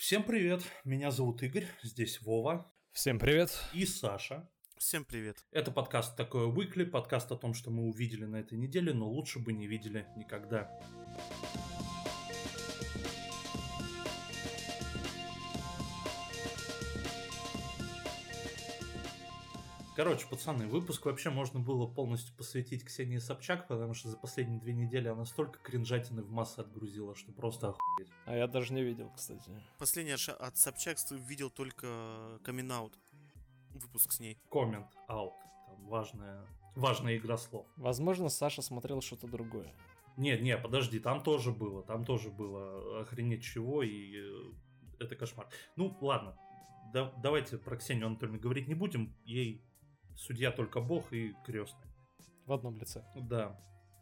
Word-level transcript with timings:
Всем 0.00 0.22
привет, 0.22 0.62
меня 0.82 1.10
зовут 1.10 1.42
Игорь, 1.42 1.66
здесь 1.82 2.22
Вова 2.22 2.72
Всем 2.90 3.18
привет. 3.18 3.50
и 3.74 3.84
Саша. 3.84 4.48
Всем 4.78 5.04
привет. 5.04 5.44
Это 5.52 5.70
подкаст 5.72 6.16
такое 6.16 6.46
Weekly, 6.46 6.86
подкаст 6.86 7.30
о 7.32 7.36
том, 7.36 7.52
что 7.52 7.70
мы 7.70 7.82
увидели 7.82 8.24
на 8.24 8.36
этой 8.36 8.56
неделе, 8.56 8.94
но 8.94 9.06
лучше 9.06 9.40
бы 9.40 9.52
не 9.52 9.66
видели 9.66 10.06
никогда. 10.16 10.70
Короче, 20.02 20.26
пацаны, 20.28 20.66
выпуск 20.66 21.04
вообще 21.04 21.28
можно 21.28 21.60
было 21.60 21.86
полностью 21.86 22.34
посвятить 22.34 22.86
Ксении 22.86 23.18
Собчак, 23.18 23.68
потому 23.68 23.92
что 23.92 24.08
за 24.08 24.16
последние 24.16 24.58
две 24.58 24.72
недели 24.72 25.08
она 25.08 25.26
столько 25.26 25.58
кринжатины 25.58 26.22
в 26.22 26.30
массы 26.30 26.60
отгрузила, 26.60 27.14
что 27.14 27.32
просто 27.32 27.68
охуеть. 27.68 28.08
А 28.24 28.34
я 28.34 28.46
даже 28.46 28.72
не 28.72 28.82
видел, 28.82 29.10
кстати. 29.14 29.50
Последний 29.78 30.14
от 30.14 30.56
Собчак 30.56 30.96
видел 31.10 31.50
только 31.50 32.40
камин 32.44 32.72
Выпуск 33.74 34.12
с 34.12 34.20
ней. 34.20 34.38
Коммент 34.50 34.86
аут. 35.06 35.34
Там 35.66 35.86
важная, 35.86 36.46
важная 36.76 37.18
игра 37.18 37.36
слов. 37.36 37.66
Возможно, 37.76 38.30
Саша 38.30 38.62
смотрел 38.62 39.02
что-то 39.02 39.26
другое. 39.28 39.70
Нет, 40.16 40.40
не, 40.40 40.56
подожди, 40.56 40.98
там 40.98 41.22
тоже 41.22 41.52
было, 41.52 41.82
там 41.82 42.06
тоже 42.06 42.30
было 42.30 43.02
охренеть 43.02 43.44
чего, 43.44 43.82
и 43.82 44.16
э, 44.16 44.52
это 44.98 45.14
кошмар. 45.14 45.46
Ну, 45.76 45.94
ладно, 46.00 46.38
да- 46.94 47.12
давайте 47.22 47.58
про 47.58 47.76
Ксению 47.76 48.06
Анатольевну 48.06 48.40
говорить 48.40 48.66
не 48.66 48.74
будем, 48.74 49.14
ей 49.26 49.62
судья 50.20 50.50
только 50.50 50.80
бог 50.80 51.12
и 51.12 51.34
крестный. 51.44 51.88
В 52.46 52.52
одном 52.52 52.78
лице. 52.78 53.04
Да. 53.16 53.58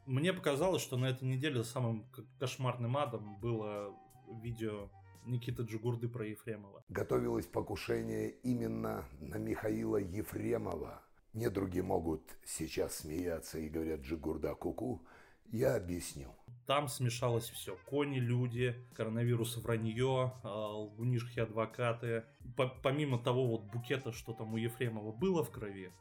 Мне 0.07 0.33
показалось, 0.33 0.83
что 0.83 0.97
на 0.97 1.07
этой 1.07 1.29
неделе 1.29 1.65
самым 1.65 2.11
кошмарным 2.39 2.97
адом 2.97 3.39
было 3.41 3.95
видео 4.43 4.91
Никиты 5.27 5.63
Джигурды 5.63 6.09
про 6.09 6.27
Ефремова. 6.27 6.83
готовилось 6.89 7.47
покушение 7.47 8.31
именно 8.43 9.05
на 9.21 9.37
Михаила 9.37 9.99
Ефремова. 9.99 11.03
Недруги 11.35 11.81
могут 11.81 12.23
сейчас 12.45 12.97
смеяться 13.01 13.59
и 13.59 13.69
говорят 13.69 14.01
«Джигурда 14.01 14.55
куку». 14.55 15.07
Я 15.53 15.77
объясню. 15.77 16.35
Там 16.67 16.89
смешалось 16.89 17.49
все. 17.51 17.77
Кони, 17.87 18.19
люди, 18.19 18.75
коронавирус, 18.95 19.57
вранье, 19.59 20.33
а, 20.43 20.73
лгунишки, 20.73 21.41
адвокаты. 21.41 22.25
По- 22.57 22.69
помимо 22.83 23.19
того 23.19 23.47
вот 23.47 23.65
букета, 23.65 24.13
что 24.13 24.33
там 24.33 24.55
у 24.55 24.57
Ефремова 24.57 25.13
было 25.13 25.45
в 25.45 25.51
крови 25.51 25.93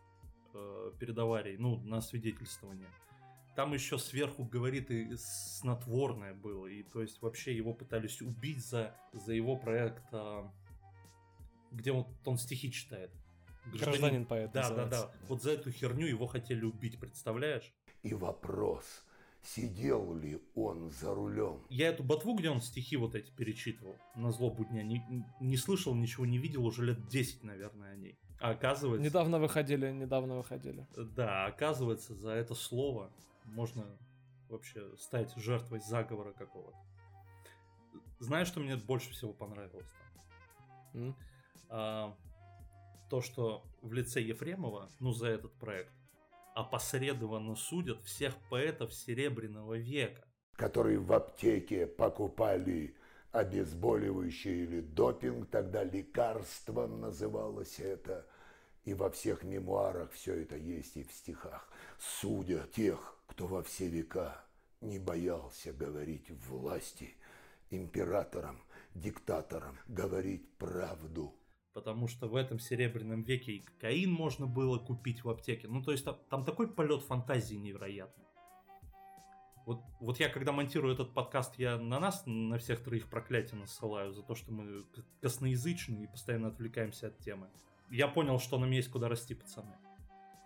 э, 0.57 0.91
перед 0.99 1.17
аварией, 1.17 1.57
ну, 1.57 1.77
на 1.83 2.01
свидетельствование, 2.01 2.87
там 3.55 3.73
еще 3.73 3.97
сверху, 3.97 4.43
говорит, 4.45 4.91
и 4.91 5.15
снотворное 5.17 6.33
было. 6.35 6.67
И 6.67 6.83
то 6.83 7.01
есть 7.01 7.21
вообще 7.21 7.55
его 7.55 7.73
пытались 7.73 8.21
убить 8.21 8.63
за, 8.63 8.95
за 9.13 9.33
его 9.33 9.55
проект, 9.57 10.03
а, 10.11 10.51
где 11.71 11.91
вот 11.91 12.07
он 12.25 12.37
стихи 12.37 12.71
читает. 12.71 13.11
Гражданин 13.73 14.25
поэт 14.25 14.51
Да, 14.51 14.61
да, 14.61 14.69
называется. 14.69 15.11
да. 15.11 15.27
Вот 15.27 15.41
за 15.41 15.51
эту 15.51 15.71
херню 15.71 16.05
его 16.05 16.27
хотели 16.27 16.63
убить, 16.65 16.99
представляешь? 16.99 17.73
И 18.03 18.13
вопрос, 18.13 18.85
сидел 19.41 20.13
ли 20.13 20.39
он 20.53 20.91
за 20.91 21.13
рулем? 21.15 21.65
Я 21.69 21.89
эту 21.89 22.03
ботву, 22.03 22.35
где 22.35 22.51
он 22.51 22.61
стихи 22.61 22.95
вот 22.95 23.15
эти 23.15 23.31
перечитывал 23.31 23.97
на 24.15 24.31
злобу 24.31 24.65
дня, 24.65 24.83
не, 24.83 25.03
не 25.41 25.57
слышал, 25.57 25.95
ничего 25.95 26.25
не 26.27 26.37
видел 26.37 26.63
уже 26.65 26.85
лет 26.85 27.07
10, 27.07 27.43
наверное, 27.43 27.93
о 27.93 27.95
ней. 27.95 28.19
А 28.39 28.51
оказывается... 28.51 29.03
Недавно 29.03 29.39
выходили, 29.39 29.91
недавно 29.91 30.37
выходили. 30.37 30.85
Да, 30.95 31.45
оказывается, 31.45 32.13
за 32.13 32.31
это 32.31 32.53
слово 32.55 33.11
можно 33.45 33.85
вообще 34.49 34.95
стать 34.97 35.33
жертвой 35.35 35.79
заговора 35.79 36.33
какого-то. 36.33 36.77
Знаешь, 38.19 38.47
что 38.47 38.59
мне 38.59 38.75
больше 38.75 39.11
всего 39.11 39.33
понравилось 39.33 39.91
там? 40.93 41.03
М? 41.03 41.15
А, 41.69 42.15
то, 43.09 43.21
что 43.21 43.63
в 43.81 43.93
лице 43.93 44.21
Ефремова, 44.21 44.89
ну, 44.99 45.11
за 45.11 45.27
этот 45.27 45.53
проект, 45.53 45.93
опосредованно 46.55 47.55
судят 47.55 48.01
всех 48.03 48.35
поэтов 48.49 48.93
Серебряного 48.93 49.77
века. 49.77 50.23
которые 50.55 50.97
в 50.97 51.13
аптеке 51.13 51.85
покупали 51.85 52.95
обезболивающее 53.31 54.63
или 54.63 54.81
допинг, 54.81 55.49
тогда 55.49 55.83
лекарством 55.83 57.01
называлось 57.01 57.79
это. 57.79 58.25
И 58.85 58.93
во 58.93 59.09
всех 59.09 59.43
мемуарах 59.43 60.11
все 60.11 60.41
это 60.41 60.55
есть 60.55 60.95
и 60.95 61.03
в 61.03 61.11
стихах. 61.11 61.69
Судя 61.99 62.65
тех, 62.73 63.17
кто 63.27 63.47
во 63.47 63.61
все 63.61 63.87
века 63.87 64.43
не 64.81 64.99
боялся 64.99 65.73
говорить 65.73 66.29
власти, 66.47 67.15
императорам, 67.69 68.61
диктаторам, 68.93 69.77
говорить 69.87 70.57
правду. 70.57 71.35
Потому 71.73 72.07
что 72.07 72.27
в 72.27 72.35
этом 72.35 72.59
серебряном 72.59 73.23
веке 73.23 73.53
и 73.53 73.59
кокаин 73.59 74.11
можно 74.11 74.47
было 74.47 74.79
купить 74.79 75.23
в 75.23 75.29
аптеке. 75.29 75.67
Ну, 75.67 75.83
то 75.83 75.91
есть 75.91 76.05
там, 76.05 76.17
там 76.29 76.45
такой 76.45 76.73
полет 76.73 77.03
фантазии 77.03 77.55
невероятный. 77.55 78.26
Вот, 79.67 79.81
вот 79.99 80.17
я, 80.21 80.29
когда 80.29 80.53
монтирую 80.53 80.93
этот 80.93 81.13
подкаст, 81.13 81.59
я 81.59 81.77
на 81.77 81.99
нас, 81.99 82.23
на 82.25 82.57
всех 82.57 82.81
троих 82.81 83.09
проклятия 83.09 83.57
насылаю 83.57 84.13
за 84.13 84.23
то, 84.23 84.33
что 84.33 84.53
мы 84.53 84.85
косноязычны 85.19 86.05
и 86.05 86.07
постоянно 86.07 86.47
отвлекаемся 86.47 87.07
от 87.07 87.19
темы. 87.19 87.49
Я 87.89 88.07
понял, 88.07 88.39
что 88.39 88.57
нам 88.59 88.71
есть 88.71 88.89
куда 88.89 89.09
расти, 89.09 89.35
пацаны. 89.35 89.75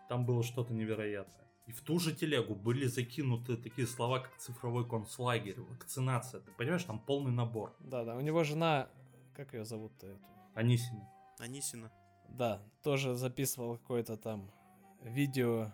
Там 0.09 0.25
было 0.25 0.41
что-то 0.41 0.73
невероятное. 0.73 1.47
И 1.67 1.71
в 1.71 1.81
ту 1.81 1.99
же 1.99 2.15
телегу 2.15 2.55
были 2.55 2.87
закинуты 2.87 3.57
такие 3.57 3.85
слова, 3.85 4.21
как 4.21 4.35
цифровой 4.37 4.89
концлагерь, 4.89 5.59
вакцинация. 5.59 6.41
Ты 6.41 6.51
понимаешь, 6.53 6.83
там 6.83 6.97
полный 6.97 7.31
набор. 7.31 7.75
Да, 7.79 8.03
да. 8.03 8.15
У 8.15 8.21
него 8.21 8.43
жена, 8.43 8.89
как 9.35 9.53
ее 9.53 9.65
зовут-то 9.65 10.07
эту? 10.07 10.25
Анисина. 10.55 11.07
Анисина. 11.37 11.91
Да, 12.27 12.59
тоже 12.81 13.13
записывал 13.13 13.77
какое-то 13.77 14.17
там 14.17 14.49
видео, 15.03 15.71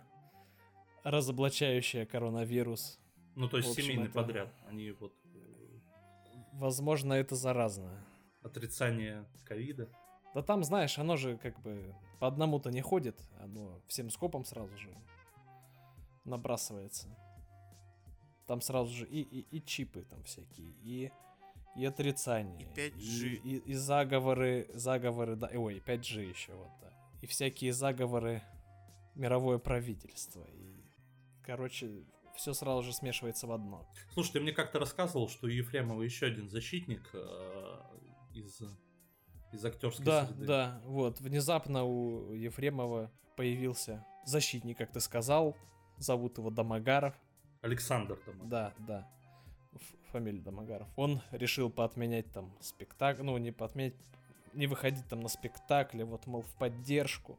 разоблачающее 1.05 2.05
коронавирус. 2.05 2.99
Ну, 3.37 3.47
то 3.47 3.57
есть 3.57 3.69
общем, 3.69 3.83
семейный 3.83 4.05
это- 4.05 4.13
подряд. 4.15 4.49
Они 4.67 4.91
вот 4.91 5.13
Возможно, 6.53 7.13
это 7.13 7.35
заразно. 7.35 7.91
отрицание 8.41 9.25
ковида. 9.45 9.87
Да 10.33 10.41
там, 10.41 10.63
знаешь, 10.63 10.97
оно 10.97 11.15
же 11.17 11.37
как 11.37 11.59
бы 11.61 11.93
по 12.19 12.27
одному-то 12.27 12.71
не 12.71 12.81
ходит, 12.81 13.21
оно 13.39 13.79
всем 13.87 14.09
скопом 14.09 14.43
сразу 14.43 14.75
же 14.77 14.89
набрасывается. 16.25 17.07
Там 18.47 18.61
сразу 18.61 18.91
же 18.93 19.05
и, 19.05 19.21
и, 19.21 19.57
и 19.57 19.61
чипы 19.63 20.03
там 20.03 20.23
всякие, 20.23 20.71
и, 20.81 21.11
и 21.75 21.85
отрицание. 21.85 22.67
И 22.75 22.79
5G. 22.79 23.27
И, 23.27 23.35
и- 23.57 23.57
и 23.71 23.73
заговоры, 23.73 24.69
заговоры, 24.73 25.35
да, 25.35 25.47
и- 25.47 25.57
ой, 25.57 25.79
5G 25.85 26.23
еще 26.29 26.53
вот, 26.53 26.69
да. 26.81 26.91
И 27.21 27.27
всякие 27.27 27.73
заговоры 27.73 28.41
мировое 29.15 29.57
правительство. 29.59 30.45
И, 30.53 30.81
короче, 31.43 32.03
все 32.37 32.53
сразу 32.53 32.83
же 32.83 32.93
смешивается 32.93 33.47
в 33.47 33.51
одно. 33.51 33.85
Слушай, 34.13 34.33
ты 34.33 34.39
мне 34.39 34.51
как-то 34.53 34.79
рассказывал, 34.79 35.27
что 35.27 35.47
у 35.47 35.49
Ефремова 35.49 36.01
еще 36.03 36.27
один 36.27 36.47
защитник 36.49 37.09
э, 37.13 37.79
из, 38.33 38.61
из 39.51 39.65
актерской 39.65 40.05
Да, 40.05 40.25
среды. 40.27 40.45
да, 40.45 40.81
вот. 40.85 41.19
Внезапно 41.19 41.83
у 41.83 42.33
Ефремова 42.33 43.11
появился 43.35 44.05
защитник, 44.25 44.77
как 44.77 44.91
ты 44.91 44.99
сказал. 44.99 45.55
Зовут 45.97 46.37
его 46.37 46.49
Домогаров. 46.49 47.15
Александр 47.61 48.17
там. 48.25 48.47
Да, 48.47 48.73
да. 48.77 49.09
Фамилия 50.11 50.41
Домогаров. 50.41 50.87
Он 50.95 51.21
решил 51.31 51.69
поотменять 51.69 52.31
там 52.31 52.55
спектакль. 52.61 53.23
Ну, 53.23 53.37
не 53.37 53.51
поотменять, 53.51 53.95
не 54.53 54.67
выходить 54.67 55.07
там 55.09 55.19
на 55.21 55.27
спектакли. 55.27 56.03
Вот, 56.03 56.27
мол, 56.27 56.43
в 56.43 56.55
поддержку. 56.55 57.37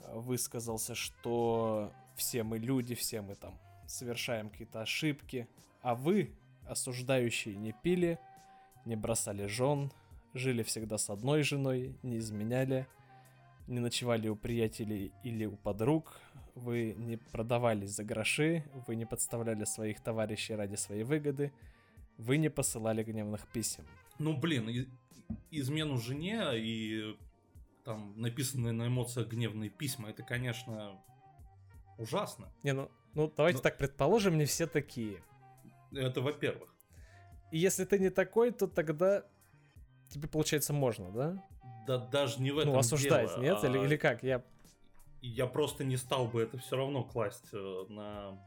э, 0.00 0.18
Высказался, 0.18 0.94
что 0.94 1.92
все 2.16 2.42
мы 2.42 2.58
люди, 2.58 2.94
все 2.96 3.22
мы 3.22 3.36
там 3.36 3.58
совершаем 3.88 4.50
какие-то 4.50 4.82
ошибки. 4.82 5.48
А 5.82 5.94
вы, 5.94 6.32
осуждающие, 6.66 7.56
не 7.56 7.72
пили, 7.82 8.18
не 8.84 8.96
бросали 8.96 9.46
жен, 9.46 9.90
жили 10.34 10.62
всегда 10.62 10.98
с 10.98 11.10
одной 11.10 11.42
женой, 11.42 11.96
не 12.02 12.18
изменяли, 12.18 12.86
не 13.66 13.80
ночевали 13.80 14.28
у 14.28 14.36
приятелей 14.36 15.12
или 15.24 15.46
у 15.46 15.56
подруг, 15.56 16.20
вы 16.54 16.94
не 16.98 17.16
продавались 17.16 17.90
за 17.90 18.04
гроши, 18.04 18.64
вы 18.86 18.96
не 18.96 19.06
подставляли 19.06 19.64
своих 19.64 20.00
товарищей 20.00 20.54
ради 20.54 20.76
своей 20.76 21.04
выгоды, 21.04 21.52
вы 22.16 22.36
не 22.36 22.50
посылали 22.50 23.02
гневных 23.02 23.46
писем. 23.48 23.84
Ну, 24.18 24.36
блин, 24.36 24.88
измену 25.50 25.98
жене 25.98 26.50
и 26.54 27.16
там 27.84 28.20
написанные 28.20 28.72
на 28.72 28.88
эмоциях 28.88 29.28
гневные 29.28 29.70
письма, 29.70 30.10
это, 30.10 30.22
конечно, 30.22 31.00
ужасно. 31.96 32.52
Не, 32.62 32.72
ну, 32.72 32.90
ну 33.18 33.32
давайте 33.36 33.58
Ну- 33.58 33.62
так 33.62 33.76
предположим, 33.76 34.38
не 34.38 34.44
все 34.44 34.68
такие. 34.68 35.20
Это 35.92 36.20
во-первых. 36.20 36.72
И 37.50 37.58
если 37.58 37.84
ты 37.84 37.98
не 37.98 38.10
такой, 38.10 38.52
то 38.52 38.68
тогда 38.68 39.24
тебе, 40.08 40.28
получается, 40.28 40.72
можно, 40.72 41.10
да? 41.10 41.44
Да 41.86 41.98
даже 41.98 42.40
не 42.40 42.52
в 42.52 42.58
этом 42.58 42.74
ну, 42.74 42.78
осуждать, 42.78 43.30
дело, 43.30 43.42
нет? 43.42 43.64
Или, 43.64 43.78
а 43.78 43.84
или 43.84 43.96
как? 43.96 44.22
Я... 44.22 44.44
Я 45.20 45.48
просто 45.48 45.82
не 45.82 45.96
стал 45.96 46.28
бы 46.28 46.42
это 46.42 46.58
все 46.58 46.76
равно 46.76 47.02
класть 47.02 47.48
э, 47.52 47.84
на 47.88 48.38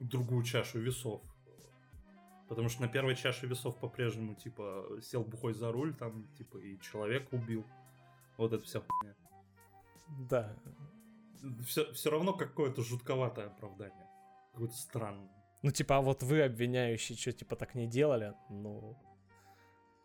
другую 0.00 0.42
чашу 0.42 0.80
весов. 0.80 1.22
Потому 2.48 2.68
что 2.68 2.82
на 2.82 2.88
первой 2.88 3.14
чаше 3.14 3.46
весов 3.46 3.78
по-прежнему, 3.78 4.34
типа, 4.34 4.98
сел 5.02 5.22
бухой 5.22 5.54
за 5.54 5.70
руль, 5.70 5.94
там, 5.94 6.26
типа, 6.36 6.58
и 6.58 6.80
человека 6.80 7.28
убил. 7.30 7.64
Вот 8.38 8.52
это 8.52 8.64
вся 8.64 8.80
хуйня. 8.80 9.14
Да. 10.28 10.56
Все, 11.66 11.92
все 11.92 12.10
равно 12.10 12.32
какое-то 12.32 12.82
жутковатое 12.82 13.46
оправдание. 13.46 14.06
Какое-то 14.52 14.74
странное. 14.74 15.30
Ну, 15.62 15.70
типа, 15.70 15.96
а 15.96 16.00
вот 16.00 16.22
вы, 16.22 16.42
обвиняющие, 16.42 17.16
что, 17.16 17.32
типа, 17.32 17.56
так 17.56 17.74
не 17.74 17.86
делали? 17.86 18.34
Ну, 18.50 18.96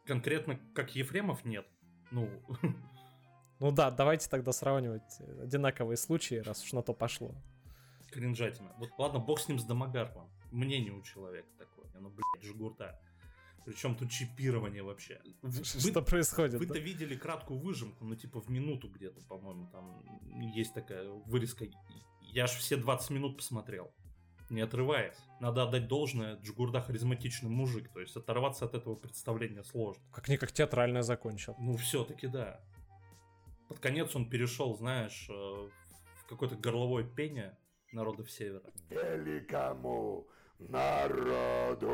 Конкретно, 0.06 0.60
как 0.74 0.96
Ефремов, 0.96 1.46
нет. 1.46 1.68
Ну, 2.12 2.28
ну 3.60 3.72
да, 3.72 3.92
давайте 3.92 4.28
тогда 4.28 4.52
сравнивать 4.52 5.20
одинаковые 5.42 5.98
случаи, 5.98 6.36
раз 6.36 6.64
уж 6.64 6.74
на 6.74 6.82
то 6.82 6.94
пошло. 6.94 7.36
кринжатина. 8.12 8.74
Вот 8.78 8.90
ладно, 8.98 9.20
бог 9.20 9.40
с 9.40 9.48
ним 9.48 9.60
с 9.60 9.66
Домогаром. 9.66 10.30
Мнение 10.52 10.94
у 10.94 11.04
человека 11.04 11.48
такое. 11.60 11.86
Ну, 12.00 12.10
блядь, 12.10 12.44
жгурта. 12.44 13.00
Причем 13.66 13.96
тут 13.96 14.10
чипирование 14.12 14.84
вообще. 14.84 15.22
Вы- 15.42 15.64
Что 15.64 16.02
происходит? 16.02 16.60
Вы-то 16.60 16.74
да? 16.74 16.80
видели 16.80 17.16
краткую 17.16 17.60
выжимку, 17.60 18.06
ну 18.06 18.16
типа 18.16 18.40
в 18.42 18.50
минуту 18.50 18.90
где-то, 18.90 19.22
по-моему, 19.22 19.68
там 19.72 20.02
есть 20.54 20.74
такая 20.74 21.08
вырезка. 21.10 21.66
Я 22.22 22.48
ж 22.48 22.52
все 22.52 22.78
20 22.78 23.10
минут 23.12 23.38
посмотрел, 23.38 23.92
не 24.50 24.62
отрываясь. 24.62 25.18
Надо 25.40 25.64
отдать 25.64 25.88
должное, 25.88 26.36
Джигурда 26.38 26.82
харизматичный 26.82 27.50
мужик, 27.50 27.90
то 27.94 28.00
есть 28.00 28.16
оторваться 28.16 28.66
от 28.66 28.74
этого 28.76 28.96
представления 28.96 29.64
сложно. 29.64 30.04
Как-никак 30.12 30.52
театрально 30.52 31.02
закончил. 31.04 31.56
Ну, 31.60 31.78
все-таки 31.78 32.28
да. 32.28 32.60
Под 33.68 33.80
конец 33.80 34.16
он 34.16 34.30
перешел, 34.30 34.76
знаешь, 34.76 35.28
э, 35.30 35.34
в 35.34 36.26
какое-то 36.28 36.56
горловое 36.56 37.04
пение 37.04 37.58
народов 37.92 38.30
Севера. 38.32 38.64
Великому 38.90 40.28
народу. 40.60 41.88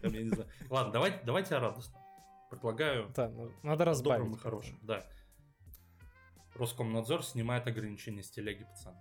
Там, 0.00 0.12
я 0.12 0.22
не 0.22 0.28
знаю. 0.30 0.48
Ладно, 0.70 0.92
давайте, 0.92 1.20
давайте 1.24 1.54
о 1.56 1.60
радостном. 1.60 2.02
Предлагаю 2.50 3.12
Да, 3.14 3.28
ну, 3.28 3.52
надо 3.62 3.84
разбавить. 3.84 4.34
и 4.34 4.38
хорошем. 4.38 4.78
Да. 4.82 5.06
Роскомнадзор 6.54 7.22
снимает 7.24 7.66
ограничения 7.66 8.22
с 8.22 8.30
телеги, 8.30 8.64
пацаны. 8.64 8.98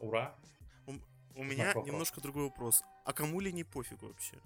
Ура! 0.00 0.34
У 1.36 1.42
меня 1.42 1.66
вопрос. 1.66 1.86
немножко 1.86 2.20
другой 2.20 2.44
вопрос. 2.44 2.82
А 3.04 3.12
кому 3.12 3.40
ли 3.40 3.52
не 3.52 3.64
пофигу 3.64 4.06
вообще? 4.06 4.36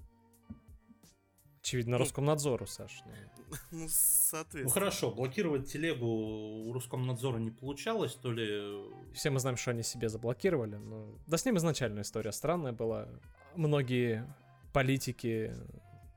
Очевидно, 1.61 1.99
Ну. 1.99 2.05
Роскомнадзору, 2.05 2.67
Саш. 2.67 3.03
ну. 3.05 3.13
Ну, 3.37 3.57
Ну 3.83 3.87
соответственно. 3.91 4.71
хорошо, 4.73 5.11
блокировать 5.11 5.71
телегу 5.71 6.07
у 6.07 6.73
Роскомнадзора 6.73 7.39
не 7.39 7.51
получалось, 7.51 8.15
то 8.15 8.33
ли... 8.33 8.91
Все 9.13 9.29
мы 9.31 9.39
знаем, 9.39 9.57
что 9.59 9.73
они 9.73 9.83
себе 9.83 10.09
заблокировали. 10.09 10.77
Но... 10.77 11.19
Да 11.27 11.37
с 11.37 11.45
ним 11.45 11.59
изначально 11.59 12.01
история 12.01 12.33
странная 12.33 12.73
была. 12.73 13.09
Многие 13.55 14.27
политики 14.73 15.55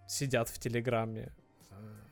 сидят 0.08 0.50
в 0.50 0.60
Телеграме. 0.60 1.34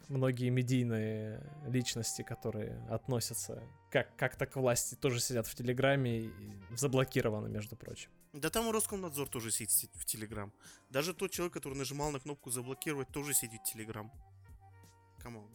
Многие 0.07 0.49
медийные 0.49 1.39
личности, 1.67 2.23
которые 2.23 2.83
относятся 2.89 3.61
как- 3.91 4.15
как-то 4.15 4.47
к 4.47 4.55
власти, 4.55 4.95
тоже 4.95 5.19
сидят 5.19 5.45
в 5.45 5.53
Телеграме 5.53 6.21
и 6.21 6.31
заблокированы, 6.75 7.47
между 7.47 7.75
прочим. 7.75 8.09
Да 8.33 8.49
там 8.49 8.67
и 8.69 8.71
Роскомнадзор 8.71 9.29
тоже 9.29 9.51
сидит 9.51 9.91
в 9.93 10.05
Телеграм. 10.05 10.51
Даже 10.89 11.13
тот 11.13 11.31
человек, 11.31 11.53
который 11.53 11.75
нажимал 11.75 12.11
на 12.11 12.19
кнопку 12.19 12.49
заблокировать, 12.49 13.09
тоже 13.09 13.33
сидит 13.33 13.61
в 13.61 13.71
Телеграм. 13.71 14.11
Come 15.19 15.35
on. 15.35 15.47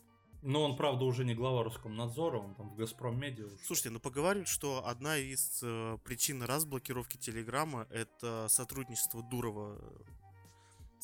Но 0.43 0.63
он, 0.63 0.77
правда, 0.77 1.05
уже 1.05 1.25
не 1.25 1.35
глава 1.35 1.65
Роскомнадзора, 1.65 2.39
он 2.39 2.55
там 2.55 2.69
в 2.69 2.77
Газпром 2.77 3.19
Медиа 3.19 3.47
уже. 3.47 3.57
Слушайте, 3.65 3.91
ну 3.91 3.99
поговаривают, 3.99 4.49
что 4.49 4.87
одна 4.87 5.17
из 5.17 5.61
э, 5.63 5.99
причин 6.05 6.43
разблокировки 6.43 7.17
Телеграма 7.17 7.87
это 7.91 8.47
сотрудничество 8.51 9.23
Дурова 9.23 9.81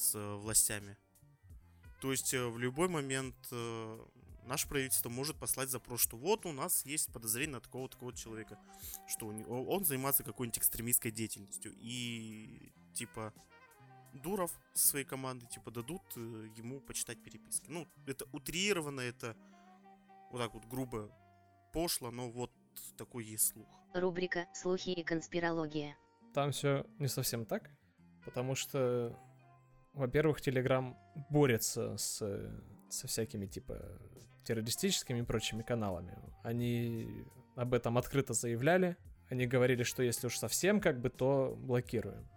с 0.01 0.15
э, 0.15 0.35
властями. 0.37 0.97
То 2.01 2.11
есть 2.13 2.33
э, 2.35 2.47
в 2.47 2.59
любой 2.59 2.89
момент 2.89 3.37
э, 3.53 4.07
наше 4.47 4.69
правительство 4.69 5.09
может 5.11 5.37
послать 5.39 5.69
запрос, 5.69 6.01
что 6.01 6.17
вот 6.17 6.47
у 6.47 6.53
нас 6.53 6.85
есть 6.87 7.13
подозрение 7.13 7.55
на 7.57 7.61
такого-такого 7.61 8.13
человека, 8.15 8.59
что 9.07 9.27
у 9.27 9.33
него- 9.33 9.65
он 9.65 9.85
занимается 9.85 10.25
какой-нибудь 10.25 10.59
экстремистской 10.59 11.11
деятельностью. 11.11 11.73
И 11.77 12.73
типа 12.95 13.33
Дуров 14.15 14.51
со 14.73 14.89
своей 14.89 15.05
командой 15.05 15.47
типа 15.47 15.71
дадут 15.71 16.03
э, 16.17 16.49
ему 16.57 16.81
почитать 16.81 17.23
переписки. 17.23 17.69
Ну, 17.69 17.87
это 18.07 18.25
утрированно, 18.33 19.01
это 19.01 19.37
вот 20.33 20.39
так 20.39 20.55
вот 20.55 20.65
грубо 20.65 21.11
пошло, 21.73 22.11
но 22.11 22.31
вот 22.31 22.51
такой 22.97 23.25
есть 23.25 23.49
слух. 23.49 23.69
Рубрика 23.95 24.47
«Слухи 24.55 24.91
и 24.91 25.03
конспирология». 25.05 25.97
Там 26.33 26.53
все 26.53 26.87
не 26.99 27.09
совсем 27.09 27.45
так, 27.45 27.71
потому 28.25 28.55
что, 28.55 29.17
во-первых, 29.93 30.41
Телеграм 30.41 30.97
борется 31.31 31.97
с, 31.97 32.23
со 32.89 33.07
всякими 33.07 33.47
типа 33.47 34.01
террористическими 34.45 35.21
и 35.21 35.23
прочими 35.23 35.63
каналами. 35.63 36.17
Они 36.43 37.25
об 37.57 37.75
этом 37.75 37.99
открыто 37.99 38.33
заявляли. 38.33 38.97
Они 39.29 39.47
говорили, 39.47 39.83
что 39.83 40.03
если 40.03 40.27
уж 40.27 40.37
совсем 40.37 40.81
как 40.81 41.01
бы, 41.01 41.11
то 41.11 41.57
блокируем. 41.57 42.29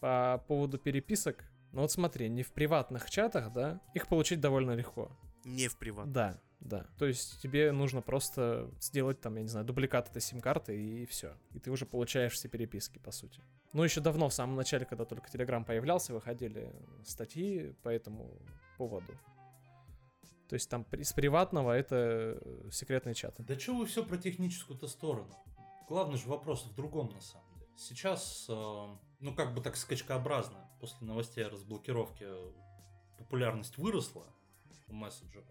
По 0.00 0.44
поводу 0.46 0.78
переписок, 0.78 1.44
ну 1.72 1.80
вот 1.80 1.90
смотри, 1.90 2.28
не 2.28 2.42
в 2.42 2.52
приватных 2.52 3.10
чатах, 3.10 3.52
да, 3.52 3.80
их 3.94 4.06
получить 4.06 4.40
довольно 4.40 4.72
легко. 4.72 5.10
Не 5.44 5.68
в 5.68 5.78
приват. 5.78 6.12
Да, 6.12 6.40
да. 6.60 6.86
То 6.98 7.06
есть 7.06 7.40
тебе 7.40 7.70
нужно 7.72 8.02
просто 8.02 8.70
сделать 8.80 9.20
там, 9.20 9.36
я 9.36 9.42
не 9.42 9.48
знаю, 9.48 9.66
дубликат 9.66 10.08
этой 10.10 10.22
сим-карты 10.22 10.76
и 10.76 11.06
все. 11.06 11.34
И 11.52 11.58
ты 11.58 11.70
уже 11.70 11.86
получаешь 11.86 12.32
все 12.32 12.48
переписки, 12.48 12.98
по 12.98 13.12
сути. 13.12 13.40
Ну, 13.72 13.84
еще 13.84 14.00
давно, 14.00 14.28
в 14.28 14.34
самом 14.34 14.56
начале, 14.56 14.84
когда 14.84 15.04
только 15.04 15.28
Telegram 15.28 15.64
появлялся, 15.64 16.12
выходили 16.14 16.72
статьи 17.04 17.74
по 17.82 17.88
этому 17.88 18.30
поводу. 18.78 19.12
То 20.48 20.54
есть 20.54 20.70
там 20.70 20.86
с 20.92 21.12
приватного 21.12 21.72
это 21.72 22.38
э, 22.40 22.68
секретные 22.70 23.14
чаты. 23.14 23.42
Да 23.42 23.58
что 23.58 23.76
вы 23.76 23.86
все 23.86 24.04
про 24.04 24.16
техническую-то 24.16 24.86
сторону? 24.86 25.34
Главный 25.88 26.18
же 26.18 26.28
вопрос 26.28 26.64
в 26.64 26.74
другом, 26.74 27.10
на 27.12 27.20
самом 27.20 27.52
деле. 27.54 27.68
Сейчас, 27.76 28.46
э, 28.48 28.86
ну 29.20 29.34
как 29.34 29.54
бы 29.54 29.60
так 29.60 29.76
скачкообразно, 29.76 30.70
после 30.80 31.06
новостей 31.06 31.44
о 31.44 31.50
разблокировке 31.50 32.28
популярность 33.18 33.76
выросла 33.76 34.26
у 34.86 34.92
мессенджера. 34.92 35.44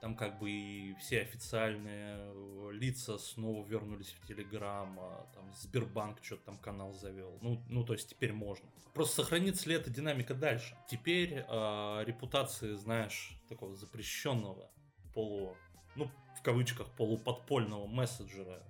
Там 0.00 0.14
как 0.14 0.38
бы 0.38 0.50
и 0.50 0.94
все 0.94 1.22
официальные 1.22 2.18
э, 2.18 2.70
лица 2.72 3.18
снова 3.18 3.66
вернулись 3.66 4.12
в 4.12 4.26
Телеграм, 4.26 4.96
а 5.00 5.26
там 5.34 5.52
Сбербанк 5.54 6.22
что-то 6.22 6.44
там 6.44 6.58
канал 6.58 6.92
завел. 6.92 7.38
Ну, 7.42 7.60
ну, 7.68 7.84
то 7.84 7.94
есть 7.94 8.08
теперь 8.10 8.32
можно. 8.32 8.68
Просто 8.94 9.22
сохранится 9.22 9.68
ли 9.68 9.74
эта 9.74 9.90
динамика 9.90 10.34
дальше? 10.34 10.76
Теперь 10.88 11.44
э, 11.48 12.04
репутации, 12.04 12.74
знаешь, 12.74 13.36
такого 13.48 13.74
запрещенного 13.74 14.70
полу, 15.14 15.56
ну, 15.96 16.10
в 16.38 16.42
кавычках, 16.42 16.90
полуподпольного 16.94 17.86
мессенджера, 17.88 18.62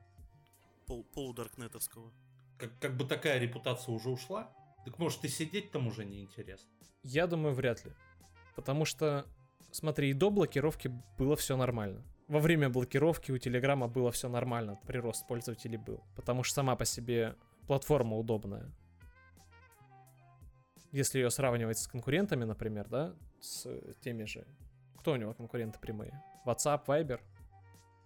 Пол, 0.87 1.05
полударкнетовского. 1.13 2.11
как, 2.57 2.79
как 2.79 2.97
бы 2.97 3.05
такая 3.05 3.39
репутация 3.39 3.95
уже 3.95 4.09
ушла, 4.09 4.51
так 4.87 4.99
может 4.99 5.23
и 5.27 5.29
сидеть 5.29 5.71
там 5.71 5.87
уже 5.87 6.07
неинтересно. 6.07 6.71
Я 7.03 7.27
думаю, 7.27 7.55
вряд 7.55 7.85
ли. 7.85 7.93
Потому 8.57 8.87
что, 8.87 9.27
смотри, 9.71 10.11
и 10.11 10.13
до 10.13 10.31
блокировки 10.31 10.91
было 11.19 11.37
все 11.37 11.57
нормально. 11.57 12.03
Во 12.29 12.41
время 12.41 12.69
блокировки 12.69 13.33
у 13.33 13.39
Телеграма 13.39 13.89
было 13.89 14.11
все 14.13 14.29
нормально, 14.29 14.79
прирост 14.87 15.27
пользователей 15.27 15.79
был. 15.79 16.03
Потому 16.15 16.43
что 16.43 16.57
сама 16.57 16.77
по 16.77 16.85
себе 16.85 17.37
платформа 17.67 18.17
удобная. 18.17 18.71
Если 20.93 21.19
ее 21.19 21.31
сравнивать 21.31 21.79
с 21.79 21.87
конкурентами, 21.87 22.45
например, 22.45 22.89
да, 22.89 23.15
с 23.41 23.67
теми 24.01 24.25
же. 24.25 24.47
Кто 24.99 25.13
у 25.13 25.17
него 25.17 25.33
конкуренты 25.35 25.79
прямые? 25.79 26.23
WhatsApp, 26.45 26.85
Viber? 26.87 27.21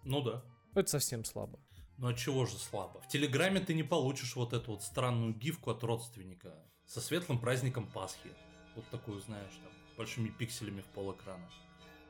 Ну 0.04 0.20
да. 0.20 0.42
Это 0.74 0.88
совсем 0.88 1.24
слабо. 1.24 1.58
Ну 1.98 2.08
от 2.08 2.16
чего 2.16 2.46
же 2.46 2.56
слабо? 2.56 3.00
В 3.00 3.08
Телеграме 3.08 3.60
ты 3.60 3.74
не 3.74 3.82
получишь 3.82 4.34
вот 4.36 4.52
эту 4.52 4.72
вот 4.72 4.82
странную 4.82 5.34
гифку 5.34 5.70
от 5.70 5.84
родственника 5.84 6.54
со 6.86 7.00
светлым 7.00 7.38
праздником 7.38 7.86
Пасхи. 7.86 8.30
Вот 8.74 8.84
такую, 8.90 9.20
знаешь, 9.20 9.52
там, 9.62 9.72
большими 9.96 10.28
пикселями 10.28 10.80
в 10.80 10.86
пол. 10.86 11.16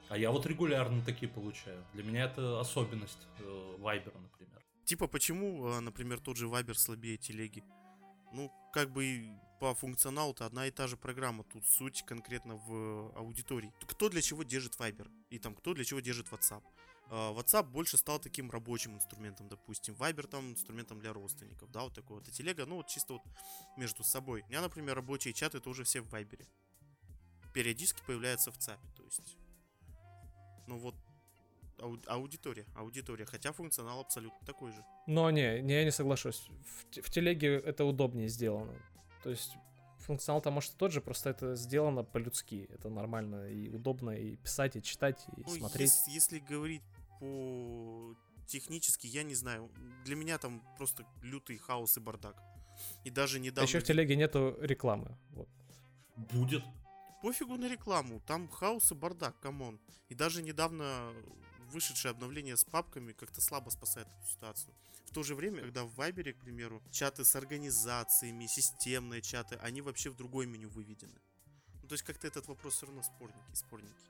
А 0.09 0.19
я 0.19 0.31
вот 0.31 0.47
регулярно 0.47 1.03
такие 1.05 1.31
получаю. 1.31 1.85
Для 1.95 2.03
меня 2.03 2.25
это 2.25 2.61
особенность 2.61 3.27
э, 3.39 3.77
Вайбера, 3.79 4.19
например. 4.19 4.63
Типа, 4.85 5.07
почему, 5.07 5.69
э, 5.69 5.81
например, 5.81 6.21
тот 6.21 6.37
же 6.37 6.47
Viber 6.49 6.75
слабее 6.75 7.17
телеги? 7.17 7.65
Ну, 8.33 8.53
как 8.73 8.91
бы 8.91 9.05
и 9.05 9.31
по 9.61 9.75
функционалу-то 9.75 10.45
одна 10.45 10.67
и 10.67 10.71
та 10.71 10.87
же 10.89 10.97
программа. 10.97 11.45
Тут 11.45 11.65
суть 11.67 12.03
конкретно 12.03 12.57
в 12.57 13.17
аудитории. 13.17 13.73
Кто 13.87 14.09
для 14.09 14.21
чего 14.21 14.43
держит 14.43 14.75
Viber? 14.75 15.09
И 15.31 15.39
там 15.39 15.55
кто 15.55 15.73
для 15.73 15.85
чего 15.85 16.01
держит 16.01 16.29
WhatsApp? 16.29 16.63
А, 17.09 17.33
WhatsApp 17.33 17.71
больше 17.71 17.97
стал 17.97 18.19
таким 18.19 18.51
рабочим 18.51 18.97
инструментом, 18.97 19.49
допустим. 19.49 19.95
Viber 19.95 20.27
там 20.27 20.51
инструментом 20.51 20.99
для 20.99 21.13
родственников, 21.13 21.71
да, 21.71 21.85
вот 21.85 21.95
такой 21.95 22.17
вот. 22.17 22.29
А 22.29 22.31
телега, 22.33 22.67
ну 22.67 22.77
вот 22.77 22.89
чисто 22.89 23.13
вот 23.13 23.23
между 23.77 24.03
собой. 24.03 24.43
У 24.43 24.49
меня, 24.49 24.63
например, 24.63 24.97
рабочие 24.97 25.33
чаты 25.33 25.61
тоже 25.61 25.85
все 25.85 26.01
в 26.01 26.13
Viber. 26.13 26.45
Периодически 27.53 28.03
появляются 28.07 28.51
в 28.51 28.59
ЦАПе, 28.59 28.89
то 28.97 29.03
есть. 29.05 29.37
Ну 30.67 30.79
вот, 30.79 30.95
ау- 31.81 32.01
аудитория, 32.07 32.67
аудитория, 32.75 33.27
хотя 33.27 33.53
функционал 33.53 34.01
абсолютно 34.01 34.47
такой 34.47 34.73
же. 34.73 34.85
Но 35.07 35.31
не, 35.31 35.61
не, 35.63 35.75
я 35.75 35.85
не 35.85 35.91
соглашусь. 35.93 36.49
В, 36.95 37.03
в 37.03 37.11
телеге 37.11 37.57
это 37.57 37.85
удобнее 37.85 38.29
сделано. 38.29 38.73
То 39.23 39.31
есть 39.31 39.57
функционал-то 39.99 40.51
может 40.51 40.73
и 40.75 40.77
тот 40.77 40.93
же, 40.93 41.01
просто 41.01 41.31
это 41.31 41.55
сделано 41.57 42.05
по-людски. 42.05 42.69
Это 42.73 42.89
нормально 42.89 43.49
и 43.51 43.69
удобно 43.69 44.11
и 44.11 44.37
писать, 44.37 44.77
и 44.77 44.83
читать, 44.83 45.25
и 45.37 45.43
Ну, 45.43 45.49
смотреть. 45.49 45.91
ес- 45.91 46.07
если 46.09 46.39
говорить 46.39 46.83
по 47.21 48.15
технически, 48.47 49.07
я 49.07 49.23
не 49.25 49.35
знаю. 49.35 49.71
Для 50.05 50.17
меня 50.17 50.39
там 50.39 50.63
просто 50.77 51.05
лютый 51.23 51.59
хаос 51.59 51.97
и 51.97 52.01
бардак. 52.01 52.37
И 53.05 53.11
даже 53.11 53.37
А 53.37 53.41
недавно... 53.41 53.69
еще 53.69 53.81
в 53.81 53.85
телеге 53.85 54.17
нету 54.17 54.57
рекламы. 54.61 55.17
Вот. 55.31 55.49
Будет. 56.17 56.63
Пофигу 57.23 57.57
на 57.57 57.69
рекламу, 57.69 58.21
там 58.27 58.49
хаос 58.49 58.91
и 58.91 58.95
бардак, 58.97 59.39
come 59.39 59.63
on. 59.63 59.81
И 60.09 60.15
даже 60.15 60.43
недавно 60.43 61.13
вышедшее 61.71 62.11
обновление 62.11 62.57
с 62.57 62.65
папками 62.65 63.13
как-то 63.13 63.41
слабо 63.41 63.71
спасает 63.71 64.09
эту 64.09 64.27
ситуацию. 64.27 64.75
В 65.07 65.15
то 65.15 65.23
же 65.23 65.37
время, 65.37 65.61
когда 65.63 65.85
в 65.85 65.95
Вайбере, 65.95 66.33
к 66.33 66.41
примеру, 66.41 66.83
чаты 66.91 67.25
с 67.25 67.37
организациями, 67.37 68.47
системные 68.47 69.23
чаты, 69.23 69.57
они 69.63 69.83
вообще 69.83 70.11
в 70.11 70.17
другое 70.17 70.47
меню 70.47 70.69
выведены. 70.69 71.21
Ну, 71.83 71.89
то 71.89 71.93
есть 71.93 72.03
как-то 72.03 72.27
этот 72.27 72.49
вопрос 72.49 72.75
все 72.75 72.87
равно 72.87 73.03
спорненький, 73.03 73.55
спорненький. 73.55 74.07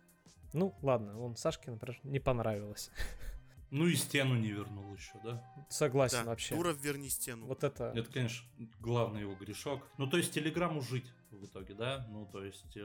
Ну, 0.55 0.75
ладно, 0.81 1.15
вон 1.15 1.37
Сашке, 1.37 1.71
например, 1.71 2.01
не 2.05 2.19
понравилось. 2.19 2.91
Ну 3.73 3.87
и 3.87 3.95
стену 3.95 4.37
не 4.37 4.49
вернул 4.49 4.95
еще, 4.95 5.15
да? 5.25 5.43
Согласен 5.71 6.19
Да, 6.19 6.25
вообще. 6.27 6.55
Туров 6.55 6.79
верни 6.85 7.09
стену. 7.09 7.47
Вот 7.47 7.65
это... 7.65 7.91
Это, 7.97 8.13
конечно, 8.13 8.47
главный 8.81 9.23
его 9.23 9.35
грешок. 9.35 9.89
Ну, 9.97 10.07
то 10.07 10.19
есть 10.19 10.35
Телеграму 10.35 10.83
жить 10.83 11.11
в 11.31 11.47
итоге, 11.47 11.73
да? 11.73 12.07
Ну, 12.11 12.27
то 12.27 12.45
есть 12.45 12.77
э, 12.77 12.81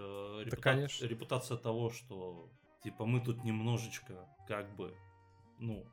репута- 0.46 0.62
конечно. 0.62 1.06
репутация 1.06 1.58
того, 1.58 1.89
что 1.89 2.50
типа 2.84 3.06
мы 3.06 3.20
тут 3.20 3.44
немножечко 3.44 4.29
как 4.48 4.74
бы, 4.77 4.96
ну, 5.60 5.86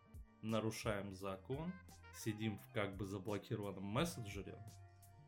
нарушаем 0.42 1.16
закон, 1.16 1.72
сидим 2.16 2.56
в 2.58 2.72
как 2.72 2.96
бы 2.96 3.04
заблокированном 3.04 3.82
мессенджере. 3.82 4.56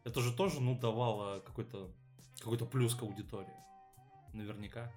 Это 0.04 0.20
же 0.20 0.32
тоже, 0.32 0.60
ну, 0.60 0.78
давало 0.78 1.40
какой-то 1.40 1.92
какой-то 2.38 2.66
плюс 2.66 2.94
к 2.94 3.02
аудитории. 3.02 3.56
Наверняка. 4.32 4.92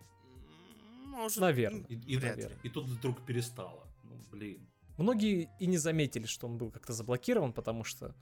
Может, 1.07 1.39
Наверно. 1.39 1.87
И, 1.89 1.95
и- 1.95 2.19
ли. 2.19 2.55
и 2.61 2.69
тут 2.69 2.85
вдруг 2.85 3.25
перестало. 3.25 3.88
Блин. 4.31 4.69
Многие 4.97 5.49
и 5.59 5.65
не 5.65 5.77
заметили, 5.77 6.25
что 6.25 6.47
он 6.47 6.57
был 6.57 6.71
как-то 6.71 6.93
заблокирован, 6.93 7.53
потому 7.53 7.83
что 7.83 8.15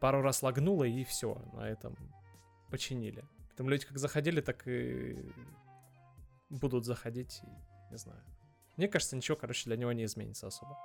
пару 0.00 0.22
раз 0.22 0.42
лагнуло 0.42 0.84
и 0.84 1.04
все, 1.04 1.34
на 1.52 1.68
этом 1.68 1.96
починили. 2.70 3.24
Там 3.56 3.68
люди 3.68 3.86
как 3.86 3.98
заходили, 3.98 4.40
так 4.40 4.66
и 4.66 5.16
будут 6.50 6.84
заходить, 6.84 7.40
и 7.42 7.90
не 7.90 7.98
знаю. 7.98 8.22
Мне 8.76 8.88
кажется, 8.88 9.16
ничего, 9.16 9.36
короче, 9.36 9.64
для 9.64 9.76
него 9.76 9.92
не 9.92 10.04
изменится 10.04 10.46
особо. 10.46 10.78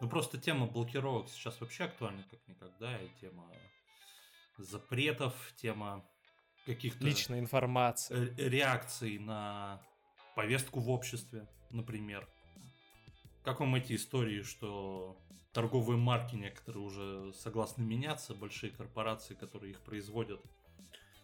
Ну 0.00 0.10
просто 0.10 0.38
тема 0.38 0.66
блокировок 0.66 1.28
сейчас 1.28 1.58
вообще 1.60 1.84
актуальна 1.84 2.22
как 2.30 2.46
никогда, 2.48 2.98
и 2.98 3.08
тема 3.20 3.50
запретов, 4.58 5.34
тема 5.56 6.04
каких-то 6.66 7.04
Личная 7.04 7.38
информация. 7.38 8.34
э, 8.36 8.48
реакций 8.48 9.18
на 9.18 9.80
повестку 10.34 10.80
в 10.80 10.90
обществе, 10.90 11.48
например. 11.70 12.28
Как 13.44 13.60
вам 13.60 13.76
эти 13.76 13.94
истории, 13.94 14.42
что 14.42 15.16
торговые 15.52 15.96
марки 15.96 16.34
некоторые 16.34 16.84
уже 16.84 17.32
согласны 17.32 17.82
меняться, 17.82 18.34
большие 18.34 18.72
корпорации, 18.72 19.34
которые 19.34 19.70
их 19.70 19.80
производят, 19.80 20.42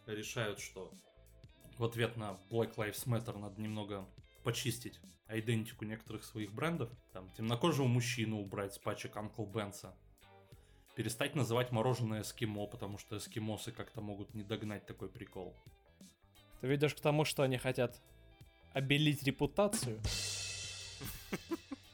решают, 0.06 0.60
что 0.60 0.92
в 1.76 1.84
ответ 1.84 2.16
на 2.16 2.38
Black 2.48 2.76
Lives 2.76 3.06
Matter 3.06 3.36
надо 3.36 3.60
немного 3.60 4.08
почистить 4.44 5.00
идентику 5.28 5.84
некоторых 5.84 6.24
своих 6.24 6.52
брендов. 6.52 6.90
Там 7.12 7.28
темнокожего 7.30 7.86
мужчину 7.86 8.40
убрать 8.40 8.74
с 8.74 8.78
пачек 8.78 9.16
Uncle 9.16 9.50
Бенса. 9.50 9.96
Перестать 10.94 11.34
называть 11.34 11.72
мороженое 11.72 12.22
эскимо, 12.22 12.66
потому 12.66 12.98
что 12.98 13.16
эскимосы 13.16 13.72
как-то 13.72 14.00
могут 14.00 14.34
не 14.34 14.42
догнать 14.42 14.86
такой 14.86 15.08
прикол. 15.08 15.54
Ты 16.60 16.66
ведешь 16.66 16.94
к 16.94 17.00
тому, 17.00 17.24
что 17.24 17.42
они 17.42 17.56
хотят 17.56 18.00
обелить 18.72 19.22
репутацию. 19.22 20.00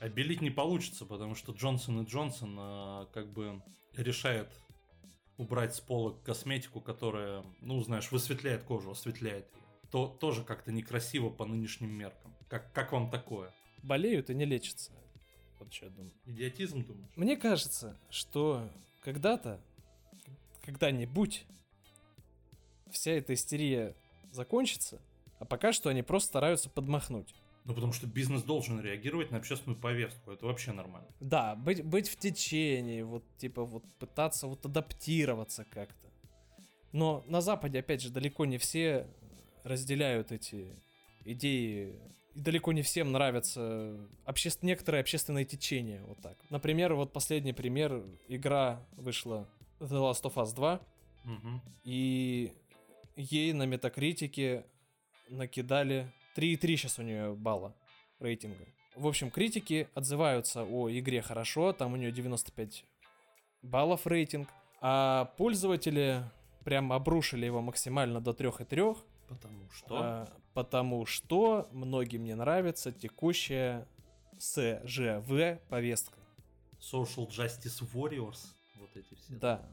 Обелить 0.01 0.41
не 0.41 0.51
получится, 0.51 1.05
потому 1.05 1.35
что 1.35 1.53
Джонсон 1.53 2.03
и 2.03 2.07
Джонсон 2.07 2.57
э, 2.59 3.07
как 3.13 3.33
бы 3.33 3.61
решает 3.97 4.49
убрать 5.39 5.75
с 5.75 5.81
полок 5.81 6.23
косметику, 6.23 6.81
которая, 6.81 7.45
ну, 7.61 7.81
знаешь, 7.81 8.13
высветляет 8.13 8.63
кожу, 8.65 8.91
осветляет 8.91 9.47
ее. 9.55 9.63
То 9.91 10.07
тоже 10.09 10.45
как-то 10.45 10.71
некрасиво 10.71 11.31
по 11.31 11.47
нынешним 11.47 11.91
меркам. 11.91 12.35
Как, 12.49 12.73
как 12.73 12.93
вам 12.93 13.11
такое? 13.11 13.53
Болеют 13.83 14.31
и 14.31 14.35
не 14.35 14.45
лечатся. 14.45 14.93
Вот 15.59 15.73
что 15.73 15.87
я 15.87 15.91
думаю. 15.91 16.13
Идиотизм, 16.27 16.85
думаешь? 16.85 17.11
Мне 17.17 17.37
кажется, 17.37 17.97
что 18.11 18.69
когда-то, 19.09 19.59
когда-нибудь 20.61 21.47
вся 22.91 23.13
эта 23.13 23.33
истерия 23.33 23.97
закончится, 24.33 25.01
а 25.39 25.47
пока 25.47 25.73
что 25.73 25.89
они 25.89 26.03
просто 26.03 26.29
стараются 26.29 26.69
подмахнуть. 26.69 27.35
Ну, 27.65 27.73
потому 27.73 27.95
что 27.95 28.07
бизнес 28.07 28.43
должен 28.43 28.79
реагировать 28.83 29.31
на 29.31 29.39
общественную 29.39 29.81
повестку. 29.81 30.31
Это 30.31 30.45
вообще 30.45 30.73
нормально. 30.73 31.09
Да, 31.21 31.55
быть, 31.57 31.83
быть 31.83 32.07
в 32.11 32.17
течение, 32.17 33.03
вот 33.03 33.25
типа 33.39 33.65
вот 33.65 33.83
пытаться 33.99 34.47
вот 34.47 34.67
адаптироваться 34.67 35.65
как-то. 35.65 36.11
Но 36.93 37.25
на 37.29 37.41
Западе, 37.41 37.79
опять 37.79 38.03
же, 38.03 38.11
далеко 38.11 38.45
не 38.45 38.59
все 38.59 39.07
разделяют 39.65 40.33
эти 40.33 40.77
идеи. 41.25 41.99
И 42.39 42.41
далеко 42.41 42.71
не 42.73 42.83
всем 42.83 43.11
нравятся 43.11 43.97
обще... 44.25 44.51
некоторые 44.63 45.01
общественные 45.01 45.45
течения, 45.45 46.01
вот 46.05 46.19
так. 46.23 46.37
Например, 46.51 46.95
вот 46.95 47.13
последний 47.13 47.53
пример. 47.53 48.05
Игра 48.29 48.81
вышла 48.93 49.49
The 49.81 49.99
Last 49.99 50.23
of 50.23 50.35
Us 50.35 50.55
2, 50.55 50.81
Мгм. 51.25 51.61
и 51.83 52.53
ей 53.17 53.53
на 53.55 53.65
метакритике 53.67 54.65
накидали 55.29 56.13
3,3 56.37 56.77
сейчас 56.77 57.01
у 57.01 57.03
нее 57.03 57.35
балла 57.35 57.75
рейтинга. 58.21 58.69
В 58.95 59.09
общем, 59.09 59.33
критики 59.33 59.89
отзываются 59.95 60.63
о 60.63 60.89
игре 60.89 61.23
хорошо, 61.23 61.73
там 61.73 61.95
у 61.95 61.97
нее 61.97 62.13
95 62.13 62.85
баллов 63.63 64.07
рейтинг, 64.07 64.49
а 64.81 65.25
пользователи 65.37 66.23
прям 66.65 66.93
обрушили 66.93 67.47
его 67.47 67.63
максимально 67.63 68.21
до 68.21 68.31
3,3, 68.31 68.97
Потому 69.29 69.71
что... 69.71 69.97
а, 69.99 70.29
потому 70.55 71.07
что 71.07 71.69
многим 71.73 72.25
не 72.25 72.35
нравится 72.35 72.93
текущая 72.93 73.87
СЖВ 74.39 75.61
повестка. 75.69 76.19
Social 76.81 77.29
Justice 77.29 77.83
Warriors. 77.93 78.47
Вот 78.77 78.97
эти 78.97 79.15
все. 79.15 79.35
Да. 79.35 79.69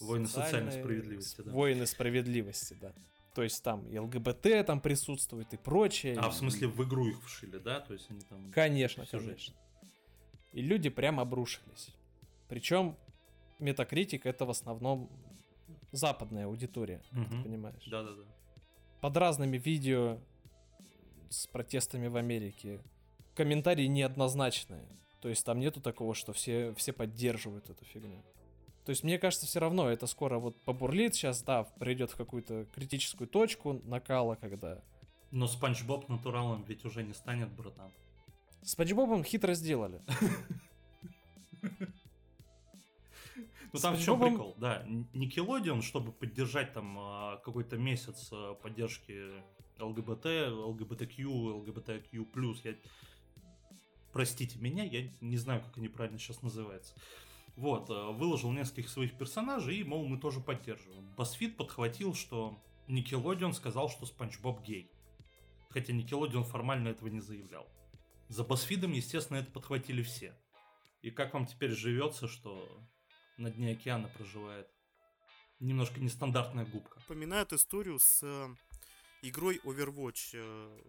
Воины 0.00 0.26
социальной 0.26 0.72
справедливости, 0.72 1.40
да. 1.42 1.50
Воины 1.50 1.86
справедливости, 1.86 2.76
да. 2.80 2.92
То 3.34 3.42
есть 3.42 3.62
там 3.62 3.88
и 3.88 3.98
ЛГБТ 3.98 4.66
там 4.66 4.80
присутствует, 4.80 5.52
и 5.54 5.56
прочее. 5.56 6.16
А, 6.18 6.28
в 6.28 6.34
смысле, 6.34 6.68
в 6.68 6.82
игру 6.84 7.08
их 7.08 7.22
вшили, 7.24 7.58
да? 7.58 7.80
То 7.80 7.94
есть 7.94 8.10
они 8.10 8.20
там... 8.20 8.50
Конечно, 8.52 9.06
конечно. 9.06 9.54
И 10.52 10.60
люди 10.60 10.90
прям 10.90 11.18
обрушились. 11.18 11.88
Причем 12.48 12.96
метакритик 13.58 14.26
это 14.26 14.44
в 14.44 14.50
основном 14.50 15.10
западная 15.92 16.46
аудитория, 16.46 17.02
как 17.12 17.28
ты 17.28 17.42
понимаешь. 17.42 17.84
Да-да-да. 17.86 18.22
Под 19.00 19.16
разными 19.16 19.58
видео 19.58 20.18
с 21.28 21.46
протестами 21.46 22.08
в 22.08 22.16
Америке 22.16 22.80
комментарии 23.34 23.86
неоднозначные. 23.86 24.86
То 25.20 25.28
есть 25.28 25.44
там 25.44 25.60
нету 25.60 25.80
такого, 25.80 26.14
что 26.14 26.32
все, 26.32 26.74
все 26.74 26.92
поддерживают 26.92 27.70
эту 27.70 27.84
фигню. 27.84 28.22
То 28.84 28.90
есть 28.90 29.04
мне 29.04 29.18
кажется, 29.18 29.46
все 29.46 29.60
равно 29.60 29.88
это 29.88 30.06
скоро 30.06 30.38
вот 30.38 30.60
побурлит 30.64 31.14
сейчас, 31.14 31.42
да, 31.42 31.64
придет 31.64 32.10
в 32.10 32.16
какую-то 32.16 32.66
критическую 32.74 33.28
точку 33.28 33.80
накала, 33.84 34.34
когда... 34.34 34.80
Но 35.30 35.46
Спанч 35.46 35.84
Боб 35.84 36.08
натуралом 36.08 36.64
ведь 36.64 36.84
уже 36.84 37.02
не 37.04 37.14
станет, 37.14 37.48
братан. 37.52 37.90
С 38.62 38.72
Спанч 38.72 38.92
Бобом 38.92 39.24
хитро 39.24 39.54
сделали. 39.54 40.02
Ну 43.72 43.78
там 43.80 43.96
в 43.96 44.02
чем 44.02 44.20
прикол? 44.20 44.54
Да, 44.58 44.84
Никелодион, 45.14 45.82
чтобы 45.82 46.12
поддержать 46.12 46.74
там 46.74 46.98
а, 46.98 47.36
какой-то 47.38 47.78
месяц 47.78 48.28
а, 48.30 48.54
поддержки 48.54 49.32
ЛГБТ, 49.78 50.26
ЛГБТQ, 50.52 51.26
ЛГБТQ+, 51.26 52.26
я... 52.64 52.76
Простите 54.12 54.58
меня, 54.58 54.84
я 54.84 55.10
не 55.22 55.38
знаю, 55.38 55.62
как 55.62 55.78
они 55.78 55.88
правильно 55.88 56.18
сейчас 56.18 56.42
называются. 56.42 56.94
Вот, 57.56 57.88
а, 57.88 58.10
выложил 58.10 58.52
нескольких 58.52 58.90
своих 58.90 59.16
персонажей, 59.16 59.78
и, 59.78 59.84
мол, 59.84 60.06
мы 60.06 60.18
тоже 60.18 60.40
поддерживаем. 60.40 61.08
Басфит 61.16 61.56
подхватил, 61.56 62.14
что 62.14 62.62
Никелодион 62.88 63.54
сказал, 63.54 63.88
что 63.88 64.04
Спанч 64.04 64.38
Боб 64.40 64.62
гей. 64.62 64.90
Хотя 65.70 65.94
Никелодион 65.94 66.44
формально 66.44 66.88
этого 66.88 67.08
не 67.08 67.20
заявлял. 67.20 67.66
За 68.28 68.44
Басфидом, 68.44 68.92
естественно, 68.92 69.38
это 69.38 69.50
подхватили 69.50 70.02
все. 70.02 70.34
И 71.00 71.10
как 71.10 71.32
вам 71.32 71.46
теперь 71.46 71.70
живется, 71.70 72.28
что 72.28 72.68
на 73.42 73.50
дне 73.50 73.72
океана 73.72 74.08
проживает 74.08 74.68
немножко 75.60 76.00
нестандартная 76.00 76.64
губка? 76.64 76.98
Напоминает 77.00 77.52
историю 77.52 77.98
с 77.98 78.20
э, 78.22 78.54
игрой 79.22 79.60
Overwatch. 79.64 80.30
э, 80.34 80.80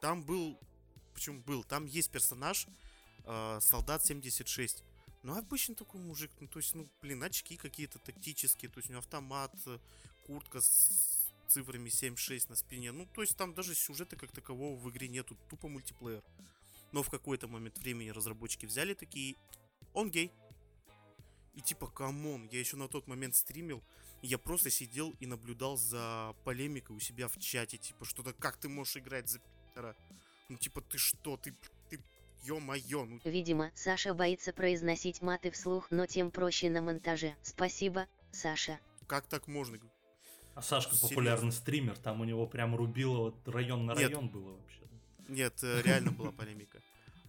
Там 0.00 0.22
был... 0.22 0.58
Почему 1.14 1.40
был? 1.42 1.62
Там 1.64 1.86
есть 1.86 2.10
персонаж 2.10 2.66
э, 3.24 3.58
Солдат 3.60 4.04
76. 4.04 4.82
Ну, 5.22 5.36
обычно 5.36 5.74
такой 5.74 6.00
мужик, 6.00 6.30
ну, 6.40 6.48
то 6.48 6.58
есть, 6.58 6.74
ну, 6.74 6.88
блин, 7.00 7.22
очки 7.22 7.56
какие-то 7.56 8.00
тактические, 8.00 8.68
то 8.68 8.78
есть 8.78 8.88
у 8.88 8.92
него 8.92 8.98
автомат, 8.98 9.54
э, 9.66 9.78
куртка 10.26 10.60
с 10.60 11.32
цифрами 11.46 11.88
7-6 11.88 12.46
на 12.48 12.56
спине. 12.56 12.92
Ну, 12.92 13.06
то 13.14 13.20
есть 13.20 13.36
там 13.36 13.54
даже 13.54 13.74
сюжета 13.74 14.16
как 14.16 14.32
такового 14.32 14.76
в 14.76 14.90
игре 14.90 15.08
нету, 15.08 15.36
тупо 15.48 15.68
мультиплеер. 15.68 16.24
Но 16.90 17.02
в 17.02 17.10
какой-то 17.10 17.46
момент 17.46 17.78
времени 17.78 18.10
разработчики 18.10 18.66
взяли 18.66 18.94
такие, 18.94 19.36
он 19.92 20.10
гей. 20.10 20.32
И 21.54 21.60
типа, 21.60 21.86
come 21.86 22.21
on, 22.21 22.48
я 22.50 22.60
еще 22.60 22.76
на 22.76 22.88
тот 22.88 23.06
момент 23.06 23.34
стримил, 23.34 23.82
и 24.22 24.26
я 24.26 24.38
просто 24.38 24.70
сидел 24.70 25.14
и 25.20 25.26
наблюдал 25.26 25.76
за 25.76 26.34
полемикой 26.44 26.96
у 26.96 27.00
себя 27.00 27.28
в 27.28 27.38
чате, 27.38 27.76
типа, 27.76 28.04
что-то, 28.04 28.32
как 28.32 28.56
ты 28.56 28.68
можешь 28.68 28.96
играть 28.96 29.28
за 29.28 29.40
Питера? 29.40 29.96
Ну, 30.48 30.56
типа, 30.56 30.80
ты 30.80 30.98
что, 30.98 31.36
ты, 31.36 31.54
ты, 31.90 32.00
ё-моё, 32.44 33.04
ну, 33.04 33.20
Видимо, 33.24 33.70
Саша 33.74 34.14
боится 34.14 34.52
произносить 34.52 35.20
маты 35.20 35.50
вслух, 35.50 35.90
но 35.90 36.06
тем 36.06 36.30
проще 36.30 36.70
на 36.70 36.80
монтаже. 36.80 37.36
Спасибо, 37.42 38.06
Саша. 38.30 38.78
как 39.06 39.26
так 39.26 39.46
можно? 39.46 39.78
А 40.54 40.62
Сашка 40.62 40.94
Серьезно? 40.94 41.08
популярный 41.08 41.52
стример, 41.52 41.96
там 41.98 42.20
у 42.20 42.24
него 42.24 42.46
прям 42.46 42.76
рубило 42.76 43.18
вот 43.18 43.48
район 43.48 43.86
на 43.86 43.92
Нет. 43.92 44.08
район 44.10 44.28
было 44.28 44.52
вообще. 44.52 44.82
Нет, 45.28 45.54
э, 45.62 45.80
реально 45.82 46.12
была 46.12 46.30
полемика. 46.30 46.80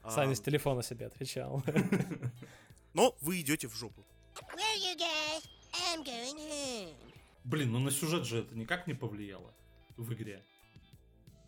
А, 0.01 0.11
Саня 0.11 0.35
с 0.35 0.41
телефона 0.41 0.83
себе 0.83 1.05
отвечал. 1.05 1.63
Но 2.93 3.15
вы 3.21 3.39
идете 3.39 3.67
в 3.67 3.75
жопу. 3.75 4.05
Where 4.55 4.77
you 4.77 4.97
guys? 4.97 5.43
I'm 5.73 6.03
going 6.03 6.37
home. 6.37 6.95
Блин, 7.43 7.71
ну 7.71 7.79
на 7.79 7.91
сюжет 7.91 8.25
же 8.25 8.39
это 8.39 8.55
никак 8.55 8.87
не 8.87 8.93
повлияло 8.93 9.53
в 9.97 10.13
игре. 10.13 10.43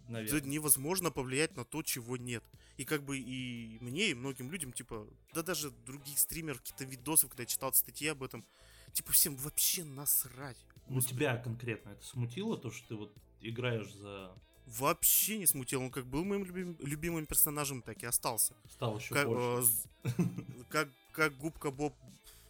Это 0.07 0.11
Наверное. 0.11 0.41
невозможно 0.41 1.09
повлиять 1.11 1.55
на 1.55 1.63
то, 1.65 1.81
чего 1.81 2.17
нет. 2.17 2.43
И 2.77 2.83
как 2.85 3.03
бы 3.03 3.17
и 3.17 3.77
мне, 3.81 4.09
и 4.09 4.13
многим 4.13 4.51
людям, 4.51 4.71
типа, 4.73 5.07
да 5.33 5.41
даже 5.41 5.71
других 5.85 6.19
стримеров, 6.19 6.59
какие-то 6.59 6.83
видосов, 6.85 7.29
когда 7.31 7.43
я 7.43 7.47
читал 7.47 7.73
статьи 7.73 8.07
об 8.09 8.21
этом, 8.21 8.45
типа, 8.93 9.13
всем 9.13 9.35
вообще 9.37 9.83
насрать. 9.83 10.57
Ну 10.89 11.01
тебя 11.01 11.37
конкретно 11.37 11.91
это 11.91 12.05
смутило, 12.05 12.57
то, 12.57 12.69
что 12.71 12.87
ты 12.89 12.95
вот 12.95 13.13
играешь 13.41 13.91
за... 13.93 14.31
Вообще 14.67 15.37
не 15.37 15.45
смутил. 15.47 15.81
Он 15.81 15.89
как 15.91 16.05
был 16.05 16.23
моим 16.25 16.43
любим- 16.43 16.75
любимым 16.79 17.25
персонажем, 17.25 17.81
так 17.81 18.01
и 18.03 18.05
остался. 18.05 18.55
Стал 18.69 18.97
еще 18.97 19.13
Как, 19.13 19.27
больше. 19.27 19.71
э, 20.03 20.09
как, 20.69 20.89
как 21.13 21.37
Губка 21.37 21.71
Боб, 21.71 21.93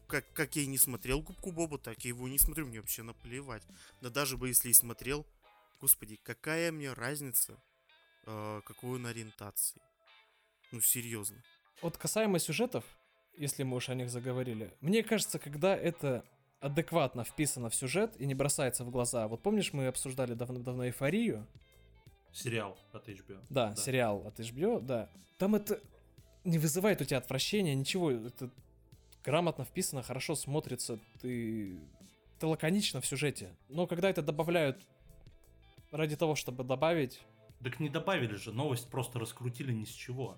как, 0.07 0.31
как 0.33 0.55
я 0.55 0.63
и 0.63 0.67
не 0.67 0.77
смотрел 0.77 1.21
Губку 1.21 1.51
Боба, 1.51 1.77
так 1.77 2.03
я 2.05 2.09
его 2.09 2.27
не 2.27 2.39
смотрю, 2.39 2.65
мне 2.65 2.79
вообще 2.79 3.03
наплевать. 3.03 3.63
Да 4.01 4.09
даже 4.09 4.37
бы 4.37 4.47
если 4.47 4.69
и 4.69 4.73
смотрел, 4.73 5.25
господи, 5.81 6.19
какая 6.23 6.71
мне 6.71 6.93
разница, 6.93 7.57
э, 8.25 8.61
какой 8.65 8.99
он 8.99 9.05
ориентации. 9.05 9.81
Ну, 10.71 10.81
серьезно. 10.81 11.41
Вот 11.81 11.97
касаемо 11.97 12.39
сюжетов, 12.39 12.83
если 13.37 13.63
мы 13.63 13.77
уж 13.77 13.89
о 13.89 13.95
них 13.95 14.09
заговорили, 14.09 14.73
мне 14.81 15.03
кажется, 15.03 15.39
когда 15.39 15.75
это 15.75 16.25
адекватно 16.59 17.23
вписано 17.23 17.69
в 17.69 17.75
сюжет 17.75 18.15
и 18.19 18.25
не 18.25 18.33
бросается 18.33 18.83
в 18.83 18.89
глаза. 18.89 19.27
Вот 19.27 19.43
помнишь, 19.43 19.73
мы 19.73 19.87
обсуждали 19.87 20.33
давно-давно 20.33 20.85
эйфорию? 20.85 21.45
Сериал 22.31 22.77
от 22.91 23.07
HBO. 23.07 23.45
Да, 23.49 23.75
сериал 23.75 24.25
от 24.25 24.39
HBO, 24.39 24.81
да. 24.81 25.09
Там 25.37 25.55
это 25.55 25.79
не 26.43 26.57
вызывает 26.57 27.01
у 27.01 27.05
тебя 27.05 27.17
отвращения, 27.17 27.75
ничего. 27.75 28.11
Это 28.11 28.49
грамотно 29.25 29.65
вписано, 29.65 30.03
хорошо 30.03 30.35
смотрится, 30.35 30.99
ты, 31.21 31.77
ты 32.39 32.45
лаконично 32.45 33.01
в 33.01 33.05
сюжете. 33.05 33.55
Но 33.69 33.87
когда 33.87 34.09
это 34.09 34.21
добавляют 34.21 34.81
ради 35.91 36.15
того, 36.15 36.35
чтобы 36.35 36.63
добавить, 36.63 37.21
Так 37.63 37.79
не 37.79 37.89
добавили 37.89 38.35
же, 38.35 38.51
новость 38.51 38.89
просто 38.89 39.19
раскрутили 39.19 39.73
ни 39.73 39.85
с 39.85 39.89
чего. 39.89 40.37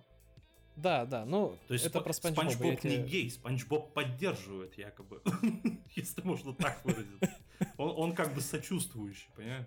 да, 0.77 1.05
да, 1.05 1.25
ну, 1.25 1.57
То 1.67 1.73
есть 1.73 1.85
это 1.85 1.99
Спа- 1.99 2.03
про 2.03 2.13
Спанч. 2.13 2.35
Спанч 2.35 2.55
Боб 2.55 2.71
не 2.71 2.77
тебе- 2.77 3.03
гей, 3.03 3.29
Спанч 3.29 3.65
Боб 3.65 3.93
поддерживает 3.93 4.77
якобы. 4.77 5.21
Если 5.95 6.21
можно 6.21 6.53
так 6.53 6.83
выразиться. 6.85 7.35
Он, 7.77 7.93
он 7.97 8.15
как 8.15 8.33
бы 8.33 8.41
сочувствующий, 8.41 9.27
понимаешь? 9.35 9.65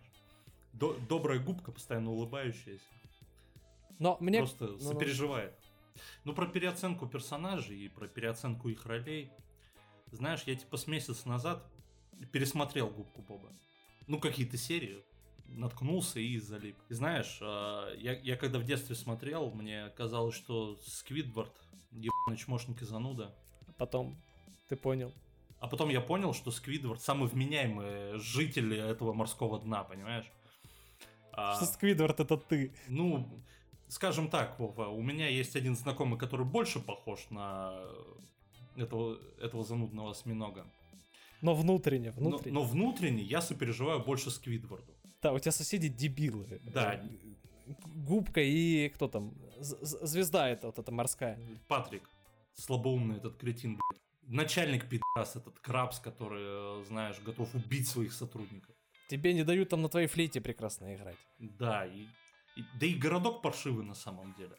До- 0.72 0.96
добрая 1.08 1.40
губка, 1.40 1.72
постоянно 1.72 2.10
улыбающаяся. 2.12 2.84
Но 3.98 4.16
мне... 4.20 4.38
Просто 4.38 4.66
ну, 4.68 4.72
ну, 4.80 4.92
сопереживает. 4.92 5.52
Ну, 5.62 5.69
про 6.34 6.46
переоценку 6.46 7.06
персонажей 7.06 7.78
и 7.78 7.88
про 7.88 8.08
переоценку 8.08 8.68
их 8.68 8.86
ролей. 8.86 9.30
Знаешь, 10.12 10.42
я 10.46 10.54
типа 10.56 10.76
с 10.76 10.86
месяц 10.86 11.24
назад 11.24 11.64
пересмотрел 12.32 12.88
губку 12.90 13.22
Боба. 13.22 13.50
Ну, 14.06 14.18
какие-то 14.18 14.56
серии. 14.56 15.04
Наткнулся 15.46 16.20
и 16.20 16.38
залип. 16.38 16.76
И 16.88 16.94
знаешь, 16.94 17.38
а, 17.42 17.92
я, 17.96 18.12
я 18.20 18.36
когда 18.36 18.58
в 18.58 18.64
детстве 18.64 18.94
смотрел, 18.94 19.50
мне 19.50 19.88
казалось, 19.96 20.34
что 20.34 20.76
Сквидвард 20.86 21.52
ебаный 21.90 22.36
чмошник 22.36 22.82
и 22.82 22.84
зануда. 22.84 23.34
Потом 23.76 24.16
ты 24.68 24.76
понял. 24.76 25.12
А 25.58 25.66
потом 25.66 25.88
я 25.90 26.00
понял, 26.00 26.32
что 26.34 26.50
Сквидвард 26.50 27.02
самый 27.02 27.28
вменяемый 27.28 28.18
житель 28.18 28.74
этого 28.74 29.12
морского 29.12 29.60
дна, 29.60 29.84
понимаешь? 29.84 30.30
А, 31.32 31.56
Что 31.56 31.66
Сквидвард 31.66 32.20
это 32.20 32.36
ты. 32.36 32.72
ну, 32.88 33.42
скажем 33.90 34.28
так, 34.28 34.58
Вова, 34.58 34.86
у 34.88 35.02
меня 35.02 35.28
есть 35.28 35.56
один 35.56 35.76
знакомый, 35.76 36.18
который 36.18 36.46
больше 36.46 36.80
похож 36.80 37.28
на 37.30 37.74
этого, 38.76 39.18
этого 39.40 39.64
занудного 39.64 40.10
осьминога. 40.10 40.66
Но 41.42 41.54
внутренне, 41.54 42.12
Но, 42.16 42.28
внутренне. 42.30 42.54
но 42.54 42.62
внутренне 42.62 43.22
я 43.22 43.40
сопереживаю 43.40 44.00
больше 44.04 44.30
Сквидварду. 44.30 44.94
Да, 45.22 45.32
у 45.32 45.38
тебя 45.38 45.52
соседи 45.52 45.88
дебилы. 45.88 46.60
Да. 46.74 46.94
Э, 46.94 47.08
Губка 48.06 48.40
и 48.40 48.88
кто 48.90 49.08
там? 49.08 49.34
Звезда 49.60 50.48
это 50.48 50.66
вот 50.68 50.78
эта 50.78 50.92
морская. 50.92 51.38
Патрик, 51.68 52.08
слабоумный 52.54 53.16
этот 53.16 53.36
кретин, 53.36 53.78
блядь. 53.78 54.00
Начальник 54.22 54.88
пидас, 54.88 55.36
этот 55.36 55.58
крабс, 55.60 55.98
который, 55.98 56.80
э, 56.80 56.84
знаешь, 56.84 57.18
готов 57.20 57.54
убить 57.54 57.88
своих 57.88 58.12
сотрудников. 58.12 58.74
Тебе 59.08 59.34
не 59.34 59.42
дают 59.44 59.68
там 59.68 59.82
на 59.82 59.88
твоей 59.88 60.06
флейте 60.06 60.40
прекрасно 60.40 60.94
играть. 60.94 61.16
Да, 61.38 61.84
и, 61.86 62.06
и- 62.56 62.64
да 62.78 62.86
и 62.86 62.94
городок 62.94 63.42
паршивый 63.42 63.84
на 63.84 63.94
самом 63.94 64.34
деле. 64.34 64.56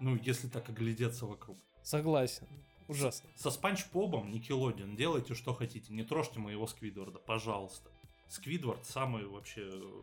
Ну, 0.00 0.16
если 0.16 0.48
так 0.48 0.68
оглядеться 0.68 1.26
вокруг. 1.26 1.58
Согласен. 1.82 2.46
Ужасно. 2.88 3.28
Со 3.36 3.50
Спанч 3.50 3.86
Бобом, 3.92 4.30
Никелодион, 4.30 4.96
делайте 4.96 5.34
что 5.34 5.54
хотите, 5.54 5.92
не 5.92 6.02
трожьте 6.02 6.40
моего 6.40 6.66
Сквидварда, 6.66 7.18
пожалуйста. 7.18 7.90
Сквидвард 8.28 8.84
самый 8.86 9.26
вообще 9.26 9.62
э, 9.72 10.02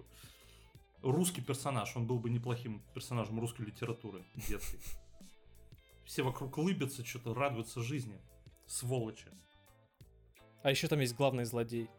русский 1.02 1.42
персонаж, 1.42 1.96
он 1.96 2.08
был 2.08 2.20
бы 2.20 2.30
неплохим 2.30 2.82
персонажем 2.94 3.40
русской 3.40 3.64
литературы 3.66 4.24
детской. 4.48 4.80
Все 6.06 6.24
вокруг 6.24 6.58
улыбятся, 6.58 7.06
что-то 7.06 7.34
радуются 7.34 7.82
жизни. 7.82 8.20
Сволочи. 8.66 9.28
А 10.64 10.72
еще 10.72 10.88
там 10.88 11.00
есть 11.00 11.16
главный 11.16 11.46
злодей. 11.46 11.90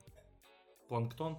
Планктон. 0.88 1.38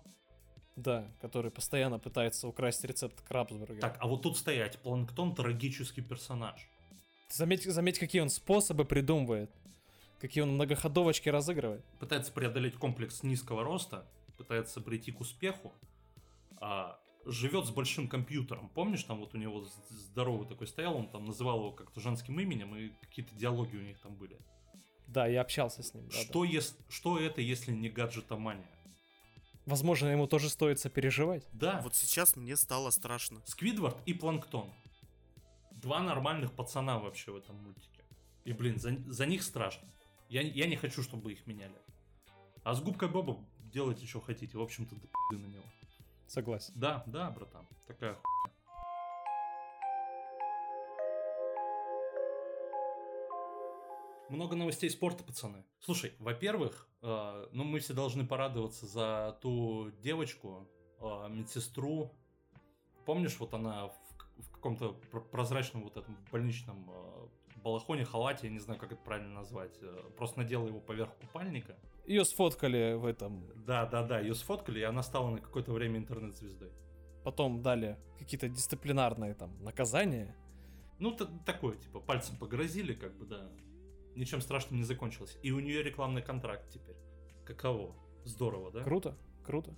Да, 0.76 1.06
который 1.20 1.52
постоянно 1.52 2.00
пытается 2.00 2.48
украсть 2.48 2.84
рецепт 2.84 3.22
крабсбургера. 3.22 3.80
Так, 3.82 3.98
а 4.00 4.08
вот 4.08 4.22
тут 4.24 4.38
стоять. 4.38 4.80
Планктон 4.80 5.36
трагический 5.36 6.02
персонаж. 6.04 6.66
Заметь, 7.30 7.64
заметь, 7.64 8.00
какие 8.00 8.22
он 8.22 8.30
способы 8.30 8.86
придумывает. 8.86 9.52
Какие 10.20 10.44
он 10.44 10.52
многоходовочки 10.54 11.30
разыгрывает. 11.30 11.84
Пытается 12.00 12.32
преодолеть 12.32 12.76
комплекс 12.76 13.24
низкого 13.24 13.64
роста, 13.64 14.06
пытается 14.38 14.80
прийти 14.80 15.12
к 15.12 15.20
успеху, 15.20 15.74
а 16.60 17.00
живет 17.26 17.66
с 17.66 17.72
большим 17.72 18.08
компьютером. 18.08 18.70
Помнишь, 18.70 19.04
там 19.04 19.20
вот 19.20 19.34
у 19.34 19.38
него 19.38 19.66
здоровый 19.90 20.48
такой 20.48 20.68
стоял, 20.68 20.96
он 20.96 21.10
там 21.10 21.26
называл 21.26 21.58
его 21.60 21.72
как-то 21.72 22.00
женским 22.00 22.40
именем, 22.40 22.76
и 22.76 22.90
какие-то 23.02 23.36
диалоги 23.36 23.76
у 23.76 23.82
них 23.82 24.00
там 24.00 24.16
были. 24.16 24.38
Да, 25.08 25.28
я 25.28 25.42
общался 25.42 25.84
с 25.84 25.94
ним. 25.94 26.08
да, 26.08 26.18
что, 26.18 26.44
ес- 26.44 26.78
что 26.90 27.20
это, 27.20 27.42
если 27.42 27.72
не 27.72 27.90
гаджетомания? 27.90 28.70
Возможно, 29.66 30.08
ему 30.08 30.28
тоже 30.28 30.50
стоит 30.50 30.80
сопереживать. 30.80 31.48
Да, 31.54 31.82
Вот 31.84 31.96
сейчас 31.96 32.36
мне 32.36 32.56
стало 32.58 32.90
страшно. 32.90 33.42
Сквидвард 33.46 33.98
и 34.06 34.14
Планктон. 34.14 34.70
Два 35.72 36.00
нормальных 36.00 36.52
пацана 36.52 37.00
вообще 37.00 37.32
в 37.32 37.38
этом 37.38 37.56
мультике. 37.58 38.04
И, 38.44 38.54
блин, 38.54 38.80
за, 38.80 38.96
за 39.08 39.26
них 39.26 39.44
страшно. 39.44 39.88
Я, 40.30 40.42
я 40.42 40.68
не 40.68 40.76
хочу, 40.76 41.04
чтобы 41.04 41.32
их 41.34 41.46
меняли. 41.46 41.76
А 42.64 42.74
с 42.74 42.82
губкой 42.82 43.10
Боба 43.10 43.38
делайте, 43.72 44.06
что 44.06 44.20
хотите. 44.20 44.58
В 44.58 44.62
общем-то, 44.62 44.96
да 45.32 45.38
на 45.38 45.46
него. 45.46 45.64
Согласен. 46.28 46.74
Да, 46.76 47.04
да, 47.06 47.30
братан. 47.32 47.68
Такая 47.88 48.14
хуйня. 48.14 48.31
Много 54.32 54.56
новостей 54.56 54.90
спорта, 54.90 55.24
пацаны. 55.24 55.66
Слушай, 55.80 56.14
во-первых, 56.20 56.88
э, 57.02 57.48
ну 57.52 57.64
мы 57.66 57.80
все 57.80 57.94
должны 57.94 58.26
порадоваться 58.26 58.86
за 58.86 59.38
ту 59.42 59.92
девочку, 60.02 60.70
э, 61.00 61.28
медсестру. 61.30 62.14
Помнишь, 63.06 63.38
вот 63.40 63.54
она 63.54 63.88
в, 63.88 63.94
в 64.38 64.52
каком-то 64.52 64.94
пр- 65.12 65.24
прозрачном 65.30 65.84
вот 65.84 65.98
этом 65.98 66.18
больничном 66.32 66.90
э, 66.90 67.28
балахоне, 67.58 68.06
халате, 68.06 68.48
я 68.48 68.54
не 68.54 68.60
знаю, 68.60 68.80
как 68.80 68.94
это 68.94 69.02
правильно 69.02 69.34
назвать, 69.34 69.78
э, 69.82 70.02
просто 70.16 70.40
надела 70.40 70.66
его 70.66 70.80
поверх 70.80 71.14
купальника. 71.18 71.76
Ее 72.08 72.24
сфоткали 72.24 72.94
в 72.94 73.06
этом. 73.06 73.46
Да, 73.66 73.86
да, 73.86 74.02
да, 74.04 74.20
ее 74.22 74.34
сфоткали, 74.34 74.80
и 74.80 74.84
она 74.84 75.04
стала 75.04 75.30
на 75.30 75.40
какое-то 75.40 75.74
время 75.74 75.98
интернет-звездой. 76.00 76.72
потом 77.24 77.62
дали 77.62 78.00
какие-то 78.18 78.48
дисциплинарные 78.48 79.34
там 79.34 79.62
наказания. 79.62 80.36
Ну, 81.00 81.16
такое, 81.46 81.76
типа, 81.78 82.00
пальцем 82.00 82.38
погрозили, 82.38 82.94
как 82.94 83.18
бы, 83.18 83.26
да. 83.26 83.52
Ничем 84.16 84.42
страшным 84.42 84.80
не 84.80 84.86
закончилось. 84.86 85.38
И 85.42 85.52
у 85.52 85.60
нее 85.60 85.84
рекламный 85.84 86.22
контракт 86.22 86.70
теперь. 86.70 86.98
Каково? 87.46 87.96
Здорово, 88.26 88.72
да? 88.72 88.84
Круто, 88.84 89.18
круто. 89.46 89.74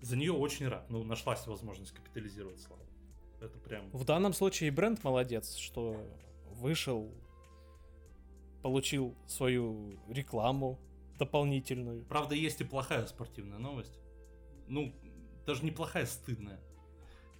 За 0.00 0.16
нее 0.16 0.32
очень 0.32 0.66
рад. 0.68 0.88
Ну, 0.90 1.04
нашлась 1.04 1.46
возможность 1.46 1.92
капитализировать 1.92 2.60
славу. 2.60 2.82
Это 3.40 3.58
прям... 3.58 3.90
В 3.90 4.04
данном 4.04 4.32
случае 4.32 4.68
и 4.68 4.70
бренд 4.70 5.02
молодец, 5.04 5.56
что 5.56 5.96
вышел, 6.50 7.12
получил 8.62 9.16
свою 9.26 9.98
рекламу 10.08 10.78
дополнительную. 11.18 12.04
Правда, 12.06 12.34
есть 12.34 12.60
и 12.60 12.64
плохая 12.64 13.06
спортивная 13.06 13.58
новость. 13.58 13.98
Ну, 14.66 14.92
даже 15.46 15.64
неплохая, 15.64 16.06
стыдная. 16.06 16.60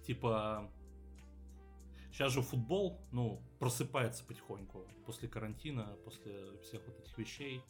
Типа, 0.05 0.69
сейчас 2.13 2.31
же 2.31 2.41
футбол, 2.41 3.01
ну, 3.11 3.41
просыпается 3.59 4.23
потихоньку 4.23 4.85
после 5.05 5.27
карантина, 5.27 5.97
после 6.05 6.57
всех 6.61 6.85
вот 6.85 6.99
этих 6.99 7.17
вещей. 7.17 7.63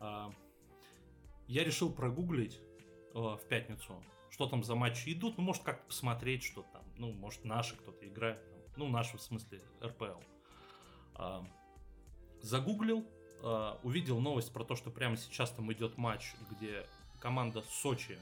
А, 0.00 0.32
я 1.46 1.64
решил 1.64 1.92
прогуглить 1.92 2.58
э, 3.14 3.18
в 3.18 3.40
пятницу, 3.48 4.02
что 4.30 4.46
там 4.46 4.64
за 4.64 4.74
матчи 4.74 5.12
идут. 5.12 5.36
Ну, 5.36 5.44
может, 5.44 5.62
как 5.62 5.86
посмотреть, 5.86 6.42
что 6.42 6.62
там. 6.72 6.82
Ну, 6.96 7.12
может, 7.12 7.44
наши 7.44 7.76
кто-то 7.76 8.08
играет. 8.08 8.40
Ну, 8.76 8.88
наши 8.88 9.18
в 9.18 9.22
смысле 9.22 9.62
РПЛ. 9.82 10.20
А, 11.16 11.44
загуглил, 12.40 13.06
а, 13.42 13.78
увидел 13.82 14.18
новость 14.18 14.52
про 14.52 14.64
то, 14.64 14.76
что 14.76 14.90
прямо 14.90 15.18
сейчас 15.18 15.50
там 15.50 15.70
идет 15.72 15.98
матч, 15.98 16.34
где 16.50 16.86
команда 17.20 17.62
Сочи 17.62 18.18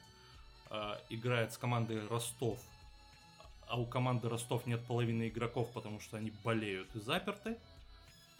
играет 1.10 1.52
с 1.52 1.58
командой 1.58 2.06
Ростов, 2.06 2.58
а 3.72 3.76
у 3.76 3.86
команды 3.86 4.28
Ростов 4.28 4.66
нет 4.66 4.84
половины 4.84 5.28
игроков, 5.28 5.72
потому 5.72 5.98
что 5.98 6.18
они 6.18 6.30
болеют 6.44 6.94
и 6.94 7.00
заперты. 7.00 7.56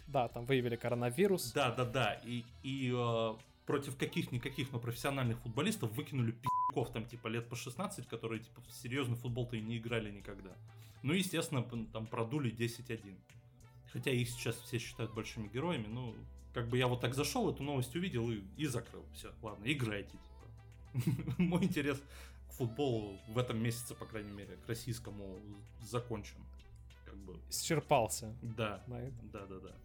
Да, 0.05 0.27
там 0.27 0.45
выявили 0.45 0.75
коронавирус. 0.75 1.53
Да, 1.53 1.71
да, 1.71 1.85
да. 1.85 2.21
И, 2.23 2.43
и 2.61 2.93
э, 2.95 3.33
против 3.65 3.97
каких-никаких, 3.97 4.71
но 4.71 4.77
профессиональных 4.77 5.39
футболистов 5.39 5.91
выкинули 5.93 6.33
пи***ков 6.33 6.91
там 6.91 7.05
типа 7.05 7.29
лет 7.29 7.49
по 7.49 7.55
16, 7.55 8.07
которые 8.07 8.41
типа 8.41 8.61
в 8.61 8.71
серьезный 8.73 9.15
футбол-то 9.15 9.55
и 9.55 9.61
не 9.61 9.79
играли 9.79 10.11
никогда. 10.11 10.51
Ну, 11.01 11.13
естественно, 11.13 11.63
там 11.63 12.05
продули 12.05 12.53
10-1. 12.55 13.15
Хотя 13.91 14.11
их 14.11 14.29
сейчас 14.29 14.55
все 14.57 14.77
считают 14.77 15.15
большими 15.15 15.47
героями, 15.47 15.87
ну, 15.87 16.15
как 16.53 16.67
бы 16.67 16.77
я 16.77 16.87
вот 16.87 17.01
так 17.01 17.15
зашел, 17.15 17.51
эту 17.51 17.63
новость 17.63 17.95
увидел 17.95 18.29
и, 18.29 18.41
и 18.55 18.67
закрыл. 18.67 19.03
Все, 19.15 19.31
ладно, 19.41 19.65
играйте, 19.65 20.11
типа. 20.11 21.33
Мой 21.39 21.63
интерес 21.63 21.99
к 22.53 22.55
футболу 22.55 23.19
в 23.27 23.37
этом 23.37 23.57
месяце, 23.61 23.95
по 23.95 24.05
крайней 24.05 24.31
мере, 24.31 24.57
к 24.57 24.67
российскому 24.67 25.41
закончен. 25.81 26.37
Как 27.05 27.17
бы, 27.17 27.39
Исчерпался 27.49 28.35
да, 28.41 28.83
на 28.87 29.01
этом. 29.01 29.29
да, 29.31 29.45
да, 29.47 29.59
да. 29.59 29.75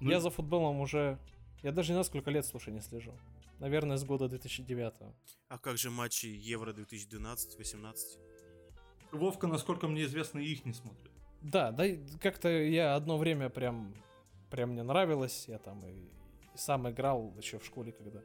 Я 0.00 0.20
за 0.20 0.30
футболом 0.30 0.80
уже... 0.80 1.18
Я 1.62 1.72
даже 1.72 1.90
не 1.90 1.94
знаю, 1.94 2.04
сколько 2.04 2.30
лет, 2.30 2.44
слушай, 2.44 2.72
не 2.72 2.80
слежу. 2.80 3.12
Наверное, 3.60 3.96
с 3.96 4.04
года 4.04 4.28
2009. 4.28 4.94
А 5.48 5.58
как 5.58 5.78
же 5.78 5.90
матчи 5.90 6.26
Евро 6.26 6.72
2012-18? 6.72 7.94
Вовка, 9.12 9.46
насколько 9.46 9.88
мне 9.88 10.02
известно, 10.04 10.38
их 10.38 10.64
не 10.64 10.74
смотрит. 10.74 11.10
Да, 11.42 11.70
да, 11.70 11.84
как-то 12.20 12.48
я 12.48 12.96
одно 12.96 13.16
время 13.18 13.48
прям, 13.48 13.94
прям 14.50 14.70
мне 14.70 14.82
нравилось. 14.82 15.44
Я 15.48 15.58
там 15.58 15.86
и, 15.86 16.10
и 16.54 16.58
сам 16.58 16.90
играл 16.90 17.32
еще 17.38 17.58
в 17.58 17.64
школе, 17.64 17.92
когда. 17.92 18.20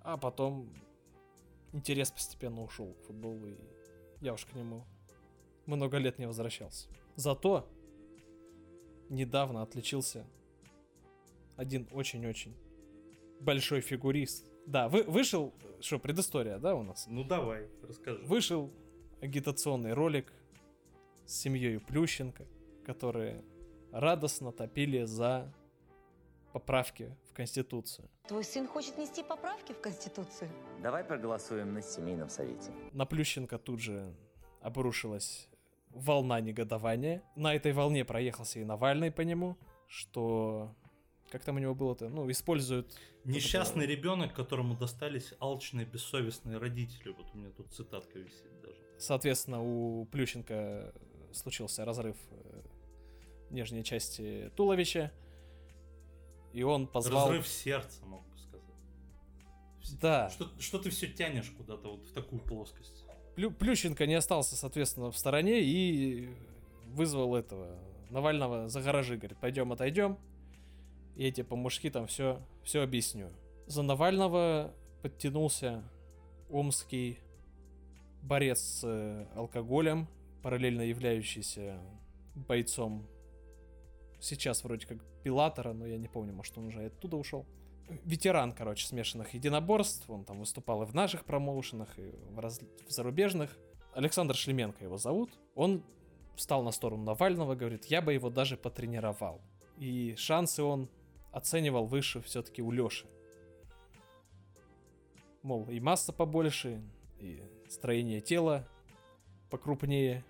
А 0.00 0.16
потом 0.16 0.72
интерес 1.72 2.10
постепенно 2.10 2.62
ушел 2.62 2.94
к 2.94 3.02
футболу, 3.06 3.48
и 3.48 3.56
я 4.20 4.32
уж 4.34 4.44
к 4.44 4.54
нему 4.54 4.84
много 5.66 5.98
лет 5.98 6.18
не 6.18 6.26
возвращался. 6.26 6.88
Зато 7.16 7.68
недавно 9.08 9.62
отличился 9.62 10.26
один 11.56 11.88
очень-очень 11.92 12.56
большой 13.40 13.80
фигурист. 13.80 14.46
Да, 14.66 14.88
вы, 14.88 15.02
вышел, 15.02 15.54
что, 15.80 15.98
предыстория, 15.98 16.58
да, 16.58 16.74
у 16.74 16.82
нас? 16.82 17.06
Ну 17.08 17.24
давай, 17.24 17.68
расскажи. 17.82 18.22
Вышел 18.24 18.72
агитационный 19.20 19.92
ролик 19.92 20.32
с 21.26 21.34
семьей 21.34 21.80
Плющенко, 21.80 22.46
которые 22.84 23.44
радостно 23.92 24.52
топили 24.52 25.04
за 25.04 25.52
поправки 26.52 27.16
в 27.30 27.34
Конституцию. 27.34 28.08
Твой 28.28 28.44
сын 28.44 28.68
хочет 28.68 28.98
нести 28.98 29.22
поправки 29.22 29.72
в 29.72 29.80
Конституцию? 29.80 30.50
Давай 30.82 31.02
проголосуем 31.02 31.72
на 31.72 31.80
семейном 31.80 32.28
совете. 32.28 32.70
На 32.92 33.06
Плющенко 33.06 33.56
тут 33.56 33.80
же 33.80 34.14
обрушилась 34.60 35.48
волна 35.88 36.38
негодования. 36.42 37.22
На 37.36 37.54
этой 37.54 37.72
волне 37.72 38.04
проехался 38.04 38.60
и 38.60 38.64
Навальный 38.64 39.10
по 39.10 39.22
нему, 39.22 39.56
что... 39.86 40.74
Как 41.30 41.42
там 41.42 41.56
у 41.56 41.58
него 41.58 41.74
было-то? 41.74 42.10
Ну, 42.10 42.30
используют... 42.30 42.94
Несчастный 43.24 43.86
ребенок, 43.86 44.34
которому 44.34 44.76
достались 44.76 45.32
алчные, 45.40 45.86
бессовестные 45.86 46.58
родители. 46.58 47.10
Вот 47.10 47.26
у 47.32 47.38
меня 47.38 47.50
тут 47.50 47.72
цитатка 47.72 48.18
висит 48.18 48.60
даже. 48.62 48.76
Соответственно, 48.98 49.62
у 49.62 50.04
Плющенко 50.04 50.92
случился 51.32 51.84
разрыв 51.86 52.16
э, 52.30 52.62
нижней 53.50 53.84
части 53.84 54.50
туловища. 54.54 55.12
И 56.52 56.62
он 56.62 56.86
позвал... 56.86 57.28
Разрыв 57.28 57.46
сердца, 57.46 58.04
мог 58.06 58.22
бы 58.28 58.38
сказать. 58.38 60.00
Да. 60.00 60.30
Что, 60.30 60.48
что 60.58 60.78
ты 60.78 60.90
все 60.90 61.08
тянешь 61.08 61.50
куда-то 61.50 61.92
вот 61.92 62.06
в 62.06 62.12
такую 62.12 62.40
плоскость? 62.42 63.04
Плю- 63.36 63.50
Плющенко 63.50 64.06
не 64.06 64.14
остался, 64.14 64.56
соответственно, 64.56 65.10
в 65.10 65.18
стороне 65.18 65.60
и 65.62 66.28
вызвал 66.86 67.36
этого 67.36 67.78
Навального 68.10 68.68
за 68.68 68.80
гаражи. 68.80 69.16
Говорит, 69.16 69.38
пойдем 69.38 69.72
отойдем. 69.72 70.18
И 71.16 71.30
тебе 71.32 71.44
по-мужски 71.44 71.90
там 71.90 72.06
все, 72.06 72.40
все 72.64 72.82
объясню. 72.82 73.30
За 73.66 73.82
Навального 73.82 74.72
подтянулся 75.02 75.82
омский 76.48 77.18
борец 78.22 78.60
с 78.60 78.80
э, 78.84 79.26
алкоголем, 79.34 80.08
параллельно 80.42 80.82
являющийся 80.82 81.80
бойцом 82.34 83.06
сейчас 84.20 84.64
вроде 84.64 84.86
как 84.86 84.98
Пилатора, 85.22 85.72
но 85.72 85.86
я 85.86 85.98
не 85.98 86.08
помню, 86.08 86.32
может 86.32 86.56
он 86.58 86.66
уже 86.66 86.86
оттуда 86.86 87.16
ушел. 87.16 87.46
Ветеран, 88.04 88.52
короче, 88.52 88.86
смешанных 88.86 89.32
единоборств. 89.34 90.08
Он 90.10 90.24
там 90.24 90.40
выступал 90.40 90.82
и 90.82 90.86
в 90.86 90.94
наших 90.94 91.24
промоушенах, 91.24 91.98
и 91.98 92.12
в, 92.30 92.38
раз- 92.38 92.60
в 92.86 92.90
зарубежных. 92.90 93.56
Александр 93.94 94.34
Шлеменко 94.34 94.84
его 94.84 94.98
зовут. 94.98 95.30
Он 95.54 95.82
встал 96.36 96.62
на 96.62 96.70
сторону 96.70 97.04
Навального, 97.04 97.54
говорит, 97.54 97.86
я 97.86 98.02
бы 98.02 98.12
его 98.12 98.30
даже 98.30 98.56
потренировал. 98.56 99.40
И 99.78 100.14
шансы 100.16 100.62
он 100.62 100.88
оценивал 101.32 101.86
выше 101.86 102.20
все-таки 102.22 102.62
у 102.62 102.70
Леши. 102.70 103.06
Мол, 105.42 105.68
и 105.68 105.80
масса 105.80 106.12
побольше, 106.12 106.82
и 107.18 107.42
строение 107.68 108.20
тела 108.20 108.68
покрупнее. 109.50 110.24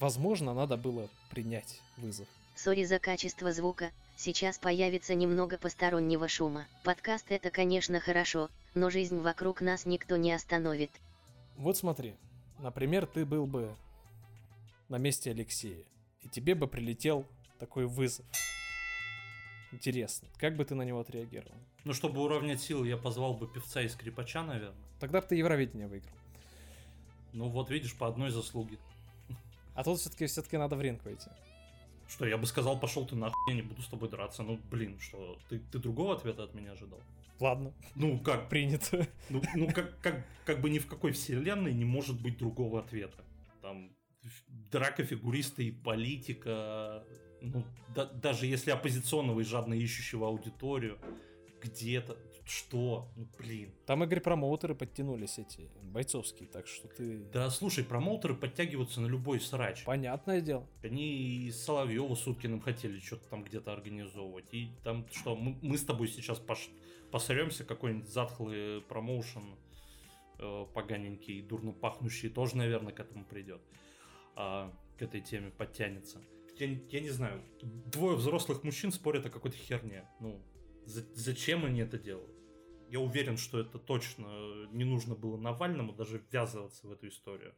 Возможно, 0.00 0.54
надо 0.54 0.78
было 0.78 1.08
принять 1.30 1.80
вызов. 1.98 2.26
Сори 2.54 2.84
за 2.84 2.98
качество 2.98 3.52
звука, 3.52 3.90
сейчас 4.16 4.58
появится 4.58 5.14
немного 5.14 5.58
постороннего 5.58 6.26
шума. 6.26 6.66
Подкаст 6.84 7.26
это, 7.28 7.50
конечно, 7.50 8.00
хорошо, 8.00 8.48
но 8.74 8.88
жизнь 8.88 9.18
вокруг 9.20 9.60
нас 9.60 9.84
никто 9.84 10.16
не 10.16 10.32
остановит. 10.32 10.90
Вот 11.56 11.76
смотри, 11.76 12.14
например, 12.58 13.06
ты 13.06 13.26
был 13.26 13.46
бы 13.46 13.76
на 14.88 14.96
месте 14.96 15.32
Алексея, 15.32 15.84
и 16.22 16.28
тебе 16.28 16.54
бы 16.54 16.66
прилетел 16.66 17.26
такой 17.58 17.86
вызов. 17.86 18.24
Интересно, 19.70 20.28
как 20.38 20.56
бы 20.56 20.64
ты 20.64 20.74
на 20.74 20.82
него 20.82 21.00
отреагировал? 21.00 21.58
Ну, 21.84 21.92
чтобы 21.92 22.22
уравнять 22.22 22.62
силы, 22.62 22.88
я 22.88 22.96
позвал 22.96 23.34
бы 23.34 23.46
певца 23.46 23.82
и 23.82 23.88
скрипача, 23.88 24.42
наверное. 24.42 24.74
Тогда 24.98 25.20
бы 25.20 25.26
ты 25.26 25.36
Евровидение 25.36 25.86
выиграл. 25.86 26.16
Ну, 27.32 27.48
вот 27.48 27.70
видишь, 27.70 27.94
по 27.94 28.08
одной 28.08 28.30
заслуге. 28.30 28.78
А 29.74 29.84
тут 29.84 29.98
все-таки 29.98 30.26
все-таки 30.26 30.56
надо 30.56 30.76
в 30.76 30.80
ринг 30.82 31.04
войти. 31.04 31.30
Что, 32.08 32.26
я 32.26 32.36
бы 32.36 32.46
сказал, 32.46 32.78
пошел 32.80 33.06
ты 33.06 33.14
нахуй, 33.14 33.38
я 33.48 33.54
не 33.54 33.62
буду 33.62 33.82
с 33.82 33.88
тобой 33.88 34.08
драться. 34.08 34.42
Ну, 34.42 34.58
блин, 34.70 34.98
что, 34.98 35.38
ты, 35.48 35.60
ты 35.60 35.78
другого 35.78 36.14
ответа 36.14 36.42
от 36.44 36.54
меня 36.54 36.72
ожидал? 36.72 37.00
Ладно, 37.38 37.72
Ну, 37.94 38.18
как, 38.18 38.48
принято. 38.48 39.06
Ну, 39.30 39.40
ну 39.54 39.72
как, 39.72 39.98
как, 40.00 40.26
как 40.44 40.60
бы 40.60 40.68
ни 40.70 40.78
в 40.78 40.86
какой 40.86 41.12
вселенной 41.12 41.72
не 41.72 41.84
может 41.84 42.20
быть 42.20 42.36
другого 42.36 42.80
ответа. 42.80 43.24
Там 43.62 43.92
драка 44.70 45.04
фигуриста 45.04 45.62
и 45.62 45.70
политика. 45.70 47.04
Ну, 47.40 47.64
да- 47.94 48.06
даже 48.12 48.46
если 48.46 48.70
оппозиционного 48.70 49.40
и 49.40 49.44
жадно 49.44 49.74
ищущего 49.74 50.26
аудиторию, 50.26 50.98
где-то, 51.62 52.18
что, 52.50 53.08
ну 53.16 53.28
блин. 53.38 53.72
Там 53.86 54.02
игры 54.04 54.20
промоутеры 54.20 54.74
подтянулись 54.74 55.38
эти 55.38 55.70
бойцовские, 55.82 56.48
так 56.48 56.66
что 56.66 56.88
ты... 56.88 57.18
Да 57.32 57.48
слушай, 57.50 57.84
промоутеры 57.84 58.34
подтягиваются 58.34 59.00
на 59.00 59.06
любой 59.06 59.40
срач. 59.40 59.84
Понятное 59.84 60.40
дело. 60.40 60.66
Они 60.82 61.46
и 61.46 61.50
Соловьева 61.52 62.14
с 62.14 62.26
Уткиным 62.26 62.60
хотели 62.60 62.98
что-то 62.98 63.28
там 63.28 63.44
где-то 63.44 63.72
организовывать. 63.72 64.52
И 64.52 64.70
там 64.82 65.06
что, 65.12 65.36
мы, 65.36 65.56
мы 65.62 65.78
с 65.78 65.84
тобой 65.84 66.08
сейчас 66.08 66.38
пош... 66.38 66.68
посремся, 67.10 67.64
какой-нибудь 67.64 68.08
затхлый 68.08 68.80
промоушен 68.82 69.44
э, 70.38 70.66
поганенький 70.74 71.42
дурно 71.42 71.72
пахнущий, 71.72 72.28
тоже, 72.28 72.56
наверное, 72.56 72.92
к 72.92 73.00
этому 73.00 73.24
придет. 73.24 73.60
А, 74.34 74.72
к 74.98 75.02
этой 75.02 75.20
теме 75.20 75.50
подтянется. 75.50 76.20
Я, 76.58 76.66
я 76.66 77.00
не 77.00 77.10
знаю, 77.10 77.42
двое 77.62 78.16
взрослых 78.16 78.64
мужчин 78.64 78.92
спорят 78.92 79.24
о 79.26 79.30
какой-то 79.30 79.56
херне. 79.56 80.04
Ну, 80.18 80.42
за- 80.84 81.06
зачем 81.14 81.64
они 81.64 81.80
это 81.80 81.98
делают? 81.98 82.39
Я 82.90 82.98
уверен, 82.98 83.36
что 83.36 83.60
это 83.60 83.78
точно 83.78 84.66
не 84.72 84.82
нужно 84.84 85.14
было 85.14 85.36
Навальному 85.36 85.92
даже 85.92 86.20
ввязываться 86.30 86.88
в 86.88 86.92
эту 86.92 87.06
историю. 87.06 87.54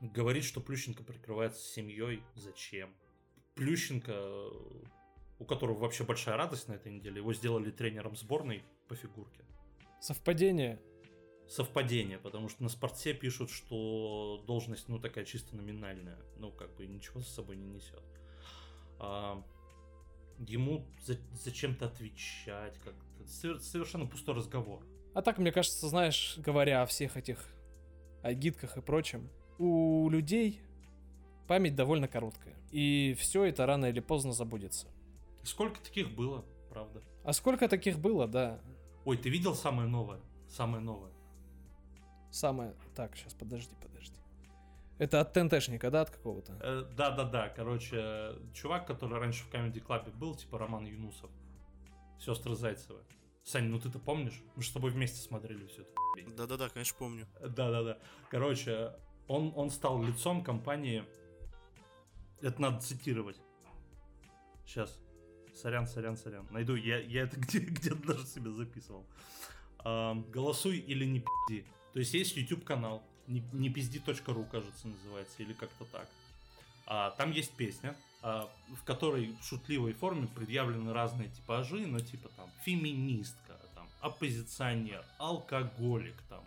Говорить, 0.00 0.44
что 0.44 0.60
Плющенко 0.60 1.02
прикрывается 1.02 1.60
семьей, 1.60 2.22
зачем? 2.36 2.94
Плющенко, 3.56 4.12
э, 4.12 4.50
у 5.40 5.44
которого 5.44 5.78
вообще 5.78 6.04
большая 6.04 6.36
радость 6.36 6.68
на 6.68 6.74
этой 6.74 6.92
неделе, 6.92 7.16
его 7.16 7.34
сделали 7.34 7.72
тренером 7.72 8.14
сборной 8.14 8.62
по 8.86 8.94
фигурке. 8.94 9.44
Совпадение. 10.00 10.80
Совпадение, 11.48 12.18
потому 12.18 12.48
что 12.48 12.62
на 12.62 12.68
спорте 12.68 13.12
пишут, 13.12 13.50
что 13.50 14.44
должность, 14.46 14.88
ну, 14.88 15.00
такая 15.00 15.24
чисто 15.24 15.56
номинальная. 15.56 16.18
Ну, 16.38 16.52
как 16.52 16.76
бы 16.76 16.86
ничего 16.86 17.20
с 17.20 17.28
собой 17.28 17.56
не 17.56 17.66
несет. 17.66 18.04
А, 19.00 19.44
ему 20.38 20.86
за- 21.02 21.18
зачем-то 21.32 21.86
отвечать, 21.86 22.78
как-то 22.78 23.04
совер- 23.04 23.09
совершенно 23.26 24.06
пустой 24.06 24.34
разговор. 24.34 24.84
А 25.14 25.22
так, 25.22 25.38
мне 25.38 25.52
кажется, 25.52 25.88
знаешь, 25.88 26.36
говоря 26.38 26.82
о 26.82 26.86
всех 26.86 27.16
этих 27.16 27.44
агитках 28.22 28.76
и 28.76 28.80
прочем, 28.80 29.28
у 29.58 30.08
людей 30.08 30.60
память 31.48 31.74
довольно 31.74 32.06
короткая. 32.08 32.56
И 32.70 33.16
все 33.18 33.44
это 33.44 33.66
рано 33.66 33.86
или 33.86 34.00
поздно 34.00 34.32
забудется. 34.32 34.86
Сколько 35.42 35.80
таких 35.80 36.14
было, 36.14 36.44
правда? 36.68 37.02
А 37.24 37.32
сколько 37.32 37.68
таких 37.68 37.98
было, 37.98 38.28
да. 38.28 38.60
Ой, 39.04 39.16
ты 39.16 39.30
видел 39.30 39.54
самое 39.54 39.88
новое? 39.88 40.20
Самое 40.48 40.82
новое. 40.82 41.10
Самое... 42.30 42.74
Так, 42.94 43.16
сейчас, 43.16 43.34
подожди, 43.34 43.74
подожди. 43.82 44.16
Это 44.98 45.20
от 45.20 45.32
ТНТшника, 45.32 45.90
да, 45.90 46.02
от 46.02 46.10
какого-то? 46.10 46.56
Э, 46.60 46.84
Да-да-да, 46.94 47.48
короче, 47.48 48.34
чувак, 48.52 48.86
который 48.86 49.18
раньше 49.18 49.44
в 49.44 49.50
Comedy 49.52 49.84
Club 49.84 50.14
был, 50.16 50.34
типа 50.34 50.58
Роман 50.58 50.84
Юнусов. 50.84 51.30
Сестры 52.20 52.54
Зайцевы. 52.54 53.00
Саня, 53.42 53.68
ну 53.68 53.80
ты-то 53.80 53.98
помнишь? 53.98 54.42
Мы 54.54 54.62
же 54.62 54.68
с 54.68 54.72
тобой 54.72 54.90
вместе 54.90 55.20
смотрели 55.20 55.66
все 55.66 55.82
это. 55.82 55.92
Да-да-да, 56.36 56.68
конечно, 56.68 56.96
помню. 56.98 57.26
Да-да-да. 57.40 57.98
Короче, 58.30 58.92
он, 59.26 59.52
он 59.56 59.70
стал 59.70 60.02
лицом 60.02 60.44
компании... 60.44 61.04
Это 62.42 62.60
надо 62.60 62.80
цитировать. 62.80 63.36
Сейчас. 64.66 64.98
Сорян, 65.54 65.86
сорян, 65.86 66.16
сорян. 66.16 66.46
Найду. 66.50 66.74
Я, 66.74 66.98
я 67.00 67.22
это 67.22 67.36
где, 67.40 67.58
где-то 67.58 68.14
даже 68.14 68.26
себе 68.26 68.50
записывал. 68.50 69.06
А, 69.78 70.14
голосуй 70.14 70.78
или 70.78 71.04
не 71.04 71.20
пизди. 71.20 71.66
То 71.92 71.98
есть 71.98 72.14
есть 72.14 72.36
YouTube 72.36 72.64
канал. 72.64 73.02
Не, 73.26 73.42
не 73.52 73.70
пизди.ру, 73.70 74.44
кажется, 74.50 74.88
называется. 74.88 75.42
Или 75.42 75.52
как-то 75.52 75.84
так. 75.86 76.08
А, 76.86 77.10
там 77.12 77.30
есть 77.30 77.52
песня, 77.52 77.96
в 78.22 78.84
которой 78.84 79.34
в 79.40 79.44
шутливой 79.44 79.92
форме 79.94 80.26
предъявлены 80.26 80.92
разные 80.92 81.28
типажи, 81.30 81.86
но 81.86 82.00
типа 82.00 82.28
там 82.36 82.50
феминистка, 82.64 83.56
там 83.74 83.86
оппозиционер, 84.00 85.04
алкоголик, 85.18 86.16
там 86.28 86.44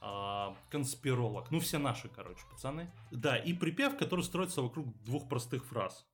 а, 0.00 0.56
конспиролог. 0.70 1.50
Ну, 1.50 1.60
все 1.60 1.78
наши, 1.78 2.08
короче, 2.08 2.40
пацаны. 2.50 2.88
Да, 3.10 3.36
и 3.36 3.52
припев, 3.52 3.96
который 3.96 4.24
строится 4.24 4.62
вокруг 4.62 4.86
двух 5.04 5.28
простых 5.28 5.64
фраз. 5.64 6.06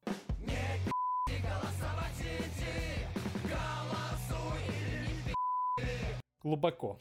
Глубоко. 6.43 6.99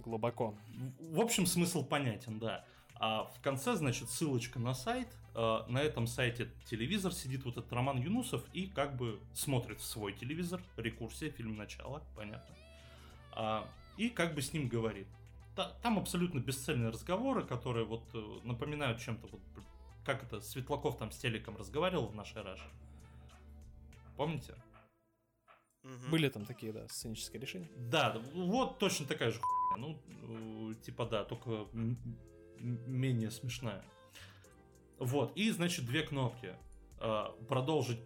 Глубоко. 0.00 0.54
В 1.00 1.20
общем, 1.20 1.46
смысл 1.46 1.84
понятен, 1.84 2.38
да. 2.38 2.64
А 3.04 3.24
в 3.24 3.40
конце, 3.40 3.74
значит, 3.74 4.08
ссылочка 4.10 4.60
на 4.60 4.74
сайт. 4.74 5.08
А, 5.34 5.66
На 5.68 5.78
этом 5.82 6.06
сайте 6.06 6.48
телевизор 6.66 7.12
сидит 7.12 7.44
вот 7.44 7.56
этот 7.56 7.72
Роман 7.72 7.98
Юнусов 8.00 8.44
и 8.52 8.68
как 8.68 8.96
бы 8.96 9.18
смотрит 9.34 9.80
в 9.80 9.84
свой 9.84 10.12
телевизор. 10.12 10.62
Рекурсия, 10.76 11.28
фильм 11.30 11.56
начало, 11.56 12.04
понятно. 12.14 12.54
А, 13.32 13.68
И 13.96 14.08
как 14.08 14.36
бы 14.36 14.40
с 14.40 14.52
ним 14.52 14.68
говорит. 14.68 15.08
Та- 15.56 15.70
Там 15.82 15.98
абсолютно 15.98 16.38
бесцельные 16.38 16.90
разговоры, 16.90 17.44
которые 17.44 17.84
вот 17.84 18.04
э, 18.14 18.40
напоминают 18.44 19.00
чем-то 19.00 19.26
вот 19.26 19.40
как 20.06 20.22
это 20.22 20.40
Светлаков 20.40 20.96
там 20.96 21.10
с 21.10 21.18
телеком 21.18 21.56
разговаривал 21.56 22.06
в 22.06 22.14
нашей 22.14 22.42
Раше. 22.42 22.70
Помните? 24.16 24.54
Мгм. 25.82 26.10
Были 26.10 26.28
там 26.28 26.44
такие, 26.44 26.72
да, 26.72 26.86
сценические 26.88 27.40
решения. 27.42 27.68
Да, 27.76 28.16
вот 28.34 28.78
точно 28.78 29.06
такая 29.06 29.32
же 29.32 29.40
хуйня. 29.40 29.76
Ну, 29.88 30.70
э, 30.70 30.74
типа 30.84 31.04
да, 31.06 31.24
только 31.24 31.66
менее 32.62 33.30
смешная. 33.30 33.84
Вот, 34.98 35.36
и, 35.36 35.50
значит, 35.50 35.84
две 35.84 36.02
кнопки. 36.02 36.54
А, 36.98 37.36
Продолжить. 37.48 38.00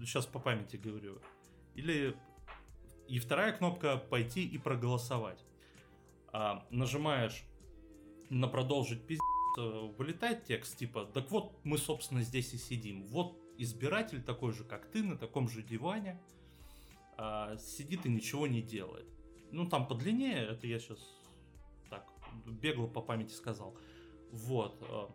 Сейчас 0.00 0.26
по 0.26 0.38
памяти 0.38 0.76
говорю. 0.76 1.20
Или... 1.74 2.16
И 3.06 3.18
вторая 3.18 3.52
кнопка 3.52 3.98
пойти 3.98 4.46
и 4.46 4.56
проголосовать. 4.56 5.44
А, 6.32 6.66
Нажимаешь 6.70 7.44
на 8.30 8.48
продолжить 8.48 9.06
пиздец, 9.06 9.22
э, 9.58 9.90
вылетает 9.98 10.44
текст 10.44 10.78
типа, 10.78 11.04
так 11.04 11.30
вот 11.30 11.60
мы, 11.64 11.78
собственно, 11.78 12.22
здесь 12.22 12.54
и 12.54 12.58
сидим. 12.58 13.06
Вот 13.06 13.38
избиратель 13.58 14.22
такой 14.22 14.52
же, 14.52 14.64
как 14.64 14.90
ты, 14.90 15.02
на 15.02 15.16
таком 15.16 15.48
же 15.48 15.62
диване, 15.62 16.20
а, 17.16 17.56
сидит 17.58 18.06
и 18.06 18.08
ничего 18.08 18.46
не 18.46 18.62
делает. 18.62 19.06
Ну, 19.52 19.68
там 19.68 19.86
подлиннее, 19.86 20.48
это 20.48 20.66
я 20.66 20.80
сейчас 20.80 20.98
бегло 22.46 22.86
по 22.86 23.00
памяти 23.00 23.32
сказал. 23.32 23.76
Вот. 24.30 24.76
э, 24.82 25.08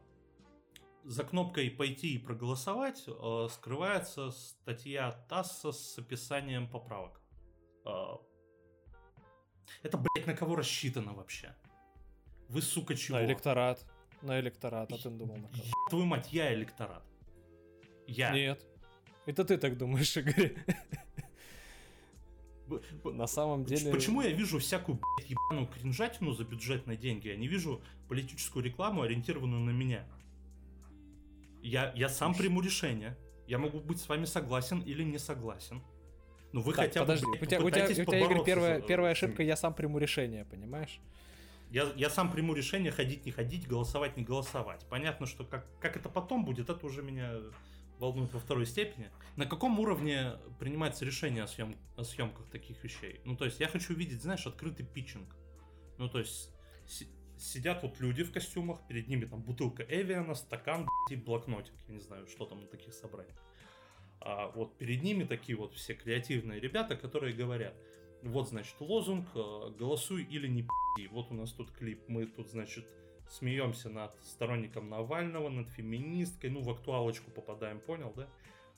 За 1.03 1.23
кнопкой 1.23 1.69
«Пойти 1.71 2.15
и 2.15 2.17
проголосовать» 2.17 3.03
э, 3.07 3.47
скрывается 3.51 4.31
статья 4.31 5.11
ТАССа 5.29 5.71
с 5.71 5.97
описанием 5.97 6.67
поправок. 6.69 7.21
Э, 7.85 8.17
Это, 9.83 9.97
блядь, 9.97 10.27
на 10.27 10.33
кого 10.35 10.55
рассчитано 10.55 11.13
вообще? 11.13 11.55
Вы, 12.49 12.61
сука, 12.61 12.95
чего? 12.95 13.17
На 13.17 13.25
электорат. 13.25 13.85
На 14.21 14.39
электорат, 14.39 14.91
а 14.91 14.97
ты 14.97 15.09
думал 15.09 15.37
на 15.37 15.47
кого? 15.47 15.63
Твою 15.89 16.05
мать, 16.05 16.33
я 16.33 16.53
электорат. 16.53 17.03
Я. 18.07 18.31
Нет. 18.33 18.65
Это 19.25 19.45
ты 19.45 19.57
так 19.57 19.77
думаешь, 19.77 20.17
Игорь. 20.17 20.55
На 23.03 23.27
самом 23.27 23.65
деле... 23.65 23.91
Почему 23.91 24.21
я 24.21 24.29
вижу 24.29 24.59
всякую 24.59 24.99
блядь, 25.17 25.29
ебаную 25.29 25.67
кринжатину 25.67 26.33
за 26.33 26.43
бюджетные 26.43 26.97
деньги, 26.97 27.29
а 27.29 27.35
не 27.35 27.47
вижу 27.47 27.81
политическую 28.07 28.63
рекламу, 28.63 29.01
ориентированную 29.01 29.61
на 29.61 29.71
меня? 29.71 30.05
Я, 31.61 31.91
я 31.95 32.09
сам 32.09 32.33
приму 32.33 32.61
решение. 32.61 33.17
Я 33.47 33.57
могу 33.57 33.79
быть 33.79 33.99
с 33.99 34.07
вами 34.07 34.25
согласен 34.25 34.79
или 34.81 35.03
не 35.03 35.17
согласен. 35.17 35.81
Ну 36.51 36.61
вы 36.61 36.73
Так, 36.73 36.85
хотя 36.85 37.01
подожди, 37.01 37.25
бы, 37.25 37.31
блядь, 37.31 37.43
у 37.43 37.45
тебя, 37.45 37.63
у 37.63 37.69
тебя, 37.69 37.85
у 37.85 38.05
тебя, 38.05 38.19
Игорь, 38.25 38.43
первая, 38.43 38.79
за- 38.79 38.87
первая 38.87 39.11
ошибка, 39.11 39.43
я 39.43 39.55
сам 39.55 39.73
приму 39.73 39.99
решение, 39.99 40.45
понимаешь? 40.45 40.99
Я, 41.69 41.91
я 41.95 42.09
сам 42.09 42.31
приму 42.31 42.55
решение 42.55 42.91
ходить, 42.91 43.25
не 43.25 43.31
ходить, 43.31 43.67
голосовать, 43.67 44.17
не 44.17 44.23
голосовать. 44.23 44.85
Понятно, 44.89 45.27
что 45.27 45.43
как, 45.43 45.67
как 45.79 45.95
это 45.97 46.09
потом 46.09 46.43
будет, 46.43 46.69
это 46.69 46.83
уже 46.85 47.03
меня 47.03 47.35
волнует 47.99 48.33
во 48.33 48.39
второй 48.39 48.65
степени. 48.65 49.11
На 49.35 49.45
каком 49.45 49.79
уровне 49.79 50.33
принимается 50.59 51.05
решение 51.05 51.43
о, 51.43 51.47
съем, 51.47 51.77
о 51.95 52.03
съемках 52.03 52.49
таких 52.49 52.83
вещей? 52.83 53.21
Ну, 53.25 53.35
то 53.35 53.45
есть, 53.45 53.59
я 53.59 53.67
хочу 53.67 53.93
видеть, 53.93 54.21
знаешь, 54.21 54.47
открытый 54.47 54.85
питчинг. 54.85 55.35
Ну, 55.97 56.09
то 56.09 56.19
есть, 56.19 56.51
си- 56.87 57.09
сидят 57.37 57.83
вот 57.83 57.99
люди 57.99 58.23
в 58.23 58.31
костюмах, 58.31 58.87
перед 58.87 59.07
ними 59.07 59.25
там 59.25 59.41
бутылка 59.41 59.83
Эвиана, 59.83 60.33
стакан 60.33 60.87
и 61.09 61.15
блокнотик. 61.15 61.73
Я 61.87 61.93
не 61.93 61.99
знаю, 61.99 62.27
что 62.27 62.45
там 62.45 62.61
на 62.61 62.67
таких 62.67 62.93
собраниях. 62.93 63.37
А 64.21 64.47
вот 64.49 64.77
перед 64.77 65.03
ними 65.03 65.23
такие 65.23 65.57
вот 65.57 65.75
все 65.75 65.93
креативные 65.93 66.59
ребята, 66.59 66.95
которые 66.95 67.33
говорят, 67.33 67.75
вот, 68.21 68.49
значит, 68.49 68.75
лозунг, 68.79 69.29
э, 69.33 69.71
голосуй 69.77 70.23
или 70.23 70.47
не 70.47 70.63
пи***и. 70.63 71.07
Вот 71.07 71.31
у 71.31 71.33
нас 71.33 71.53
тут 71.53 71.71
клип, 71.71 72.03
мы 72.09 72.25
тут, 72.25 72.49
значит, 72.49 72.85
смеемся 73.29 73.89
над 73.89 74.11
сторонником 74.25 74.89
Навального, 74.89 75.49
над 75.49 75.69
феминисткой, 75.69 76.49
ну, 76.49 76.61
в 76.61 76.69
актуалочку 76.69 77.31
попадаем, 77.31 77.79
понял, 77.79 78.13
да? 78.15 78.27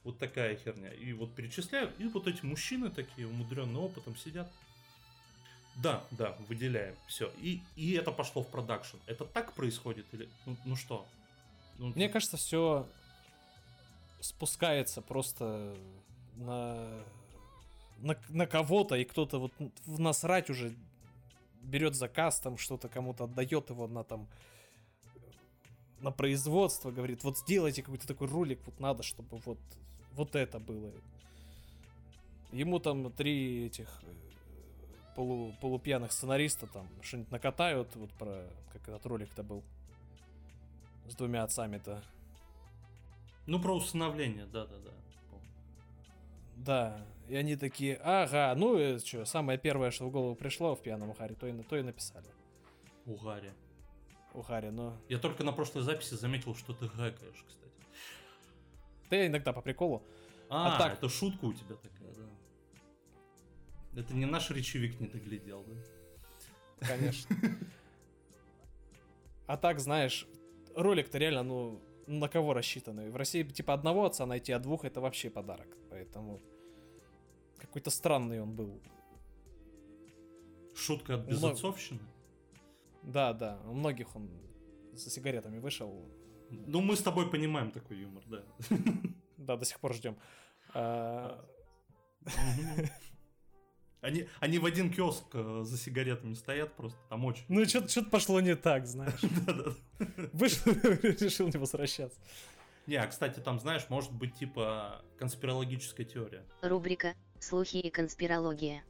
Вот 0.04 0.18
такая 0.18 0.56
херня. 0.56 0.92
И 0.94 1.14
вот 1.14 1.34
перечисляют, 1.34 1.94
и 2.00 2.08
вот 2.08 2.28
эти 2.28 2.44
мужчины 2.44 2.90
такие, 2.90 3.28
умудренные 3.28 3.82
опытом, 3.82 4.16
сидят. 4.16 4.52
Да, 5.76 6.04
да, 6.12 6.36
выделяем, 6.50 6.96
все. 7.08 7.32
И, 7.40 7.62
и 7.76 7.94
это 7.94 8.12
пошло 8.12 8.44
в 8.44 8.48
продакшн. 8.48 8.98
Это 9.06 9.26
так 9.26 9.54
происходит 9.54 10.06
или... 10.12 10.28
Ну, 10.46 10.58
ну 10.66 10.76
что? 10.76 11.06
Ну, 11.78 11.94
Мне 11.96 12.10
кажется, 12.10 12.38
все 12.38 12.88
спускается 14.20 15.02
просто 15.02 15.76
на, 16.36 17.04
на, 18.00 18.18
на 18.30 18.48
кого-то, 18.48 18.96
и 18.96 19.06
кто-то 19.06 19.40
вот 19.40 19.54
в 19.86 20.00
насрать 20.00 20.50
уже 20.50 20.74
берет 21.62 21.95
заказ, 21.95 22.39
там 22.39 22.58
что-то 22.58 22.89
кому-то 22.89 23.26
отдает 23.26 23.69
его 23.69 23.88
на 23.88 24.04
там 24.04 24.28
на 26.02 26.12
производство, 26.12 26.91
говорит, 26.91 27.24
вот 27.24 27.38
сделайте 27.38 27.84
какой-то 27.84 28.08
такой 28.08 28.28
ролик, 28.28 28.60
вот 28.65 28.80
надо, 28.80 29.04
чтобы 29.04 29.38
вот, 29.45 29.60
вот 30.13 30.36
это 30.36 30.60
было. 30.60 30.91
Ему 32.52 32.80
там 32.80 33.12
три 33.12 33.67
этих 33.67 33.88
э, 34.04 35.15
полу, 35.15 35.54
полупьяных 35.62 36.12
сценариста 36.12 36.67
там 36.67 36.88
что-нибудь 37.02 37.32
накатают, 37.32 37.95
вот 37.95 38.10
про, 38.13 38.43
как 38.74 38.82
этот 38.89 39.06
ролик-то 39.06 39.43
был, 39.43 39.63
с 41.08 41.15
двумя 41.15 41.43
отцами-то. 41.43 42.04
Ну, 43.45 43.62
про 43.62 43.76
усыновление, 43.76 44.45
да-да-да. 44.47 44.91
Да, 46.65 47.04
и 47.28 47.36
они 47.36 47.56
такие, 47.56 47.95
ага, 48.04 48.54
ну 48.56 48.78
и 48.78 49.00
что, 49.00 49.26
самое 49.26 49.58
первое, 49.58 49.89
что 49.89 50.06
в 50.08 50.12
голову 50.12 50.36
пришло 50.36 50.76
в 50.76 50.82
пьяном 50.82 51.13
Харе, 51.15 51.34
то 51.34 51.47
и, 51.47 51.63
то 51.63 51.76
и 51.76 51.82
написали. 51.82 52.28
У 53.06 53.15
Гарри. 53.15 53.52
У 54.34 54.41
Хари, 54.43 54.69
но... 54.69 54.95
Я 55.10 55.17
только 55.17 55.43
на 55.43 55.52
прошлой 55.54 55.82
записи 55.82 56.13
заметил, 56.13 56.54
что 56.56 56.74
ты 56.74 56.86
гэкаешь, 56.86 57.43
кстати. 57.47 57.71
Да 59.10 59.15
я 59.15 59.28
иногда 59.28 59.54
по 59.54 59.62
приколу. 59.62 60.04
А, 60.50 60.76
А 60.76 60.78
так- 60.78 60.93
это 60.93 61.10
шутка 61.10 61.45
у 61.45 61.54
тебя 61.54 61.76
такая, 61.76 62.13
да. 62.13 64.02
Это 64.02 64.13
не 64.13 64.26
наш 64.26 64.52
речевик 64.52 65.00
не 65.00 65.08
доглядел, 65.08 65.65
да? 65.67 66.88
Конечно. 66.88 67.36
А 69.47 69.58
так, 69.58 69.80
знаешь, 69.80 70.28
ролик-то 70.76 71.17
реально, 71.17 71.43
ну, 71.43 71.82
на 72.08 72.28
кого 72.30 72.54
рассчитанный? 72.54 73.10
В 73.10 73.15
России 73.15 73.43
типа 73.43 73.74
одного 73.74 74.06
отца 74.06 74.26
найти, 74.26 74.52
а 74.52 74.60
двух 74.60 74.86
это 74.86 75.02
вообще 75.02 75.30
подарок. 75.30 75.67
Поэтому 75.92 76.42
какой-то 77.58 77.92
странный 77.92 78.42
он 78.42 78.56
был. 78.56 78.82
Шутка 80.74 81.16
от 81.16 81.28
безотцовщины. 81.28 82.00
Да, 83.04 83.34
да, 83.34 83.60
у 83.66 83.74
многих 83.74 84.16
он 84.16 84.30
за 84.94 85.10
сигаретами 85.10 85.60
вышел. 85.60 86.10
Ну, 86.50 86.82
мы 86.82 86.96
с 86.96 87.04
тобой 87.04 87.30
понимаем 87.30 87.72
такой 87.72 87.98
юмор, 87.98 88.24
да. 88.26 88.44
Да, 89.38 89.58
до 89.58 89.66
сих 89.66 89.80
пор 89.80 89.94
ждем. 89.94 90.18
А, 90.74 91.46
Они, 94.02 94.28
они 94.40 94.58
в 94.58 94.66
один 94.66 94.92
киоск 94.92 95.26
э, 95.34 95.62
за 95.64 95.78
сигаретами 95.78 96.34
стоят 96.34 96.76
просто, 96.76 96.98
там 97.08 97.24
очень. 97.24 97.44
Ну, 97.50 97.64
что-то 97.66 98.04
пошло 98.10 98.42
не 98.42 98.56
так, 98.56 98.88
знаешь. 98.88 99.22
Вышел, 100.34 100.72
решил 100.74 101.48
не 101.50 101.60
возвращаться. 101.60 102.20
Не, 102.88 102.96
а 102.96 103.08
кстати, 103.08 103.39
там, 103.39 103.60
знаешь, 103.60 103.88
может 103.89 104.12
быть 104.12 104.36
типа 104.36 105.04
конспирологическая 105.17 106.06
теория. 106.06 106.46
Рубрика 106.62 107.15
«Слухи 107.39 107.78
и 107.78 107.89
конспирология». 107.89 108.84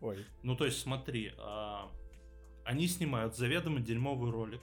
Ой, 0.00 0.24
Ну, 0.42 0.56
то 0.56 0.64
есть, 0.64 0.80
смотри, 0.80 1.32
а, 1.38 1.90
они 2.64 2.86
снимают 2.86 3.36
заведомо 3.36 3.80
дерьмовый 3.80 4.30
ролик. 4.30 4.62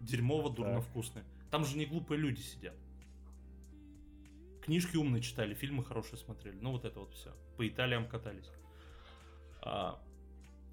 Дерьмово, 0.00 0.50
дурно 0.50 0.80
вкусный. 0.80 1.22
Там 1.50 1.64
же 1.64 1.78
не 1.78 1.86
глупые 1.86 2.18
люди 2.18 2.40
сидят. 2.40 2.74
Книжки 4.62 4.96
умные 4.96 5.22
читали, 5.22 5.54
фильмы 5.54 5.84
хорошие 5.84 6.18
смотрели. 6.18 6.58
Ну, 6.60 6.72
вот 6.72 6.84
это 6.84 7.00
вот 7.00 7.14
все. 7.14 7.32
По 7.56 7.66
Италиям 7.66 8.08
катались. 8.08 8.50
А, 9.62 10.02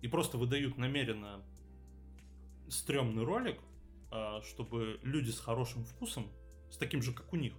и 0.01 0.07
просто 0.07 0.37
выдают 0.37 0.77
намеренно 0.77 1.41
стрёмный 2.69 3.23
ролик, 3.23 3.59
а, 4.11 4.41
чтобы 4.41 4.99
люди 5.03 5.29
с 5.29 5.39
хорошим 5.39 5.85
вкусом, 5.85 6.29
с 6.73 6.77
таким 6.77 7.03
же, 7.03 7.13
как 7.13 7.31
у 7.31 7.35
них, 7.35 7.53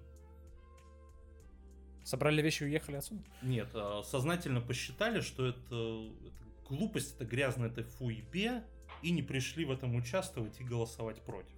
собрали 2.03 2.43
вещи 2.43 2.65
и 2.65 2.67
уехали 2.67 2.97
отсюда? 2.97 3.23
Нет, 3.43 3.69
а, 3.75 4.03
сознательно 4.03 4.61
посчитали, 4.61 5.21
что 5.21 5.47
это, 5.47 6.11
это 6.27 6.69
глупость, 6.69 7.15
это 7.15 7.25
грязно, 7.25 7.67
это 7.67 7.85
фуебе, 7.85 8.65
и 9.03 9.13
не 9.13 9.23
пришли 9.23 9.65
в 9.65 9.71
этом 9.71 9.95
участвовать 9.95 10.61
и 10.61 10.65
голосовать 10.65 11.23
против. 11.23 11.55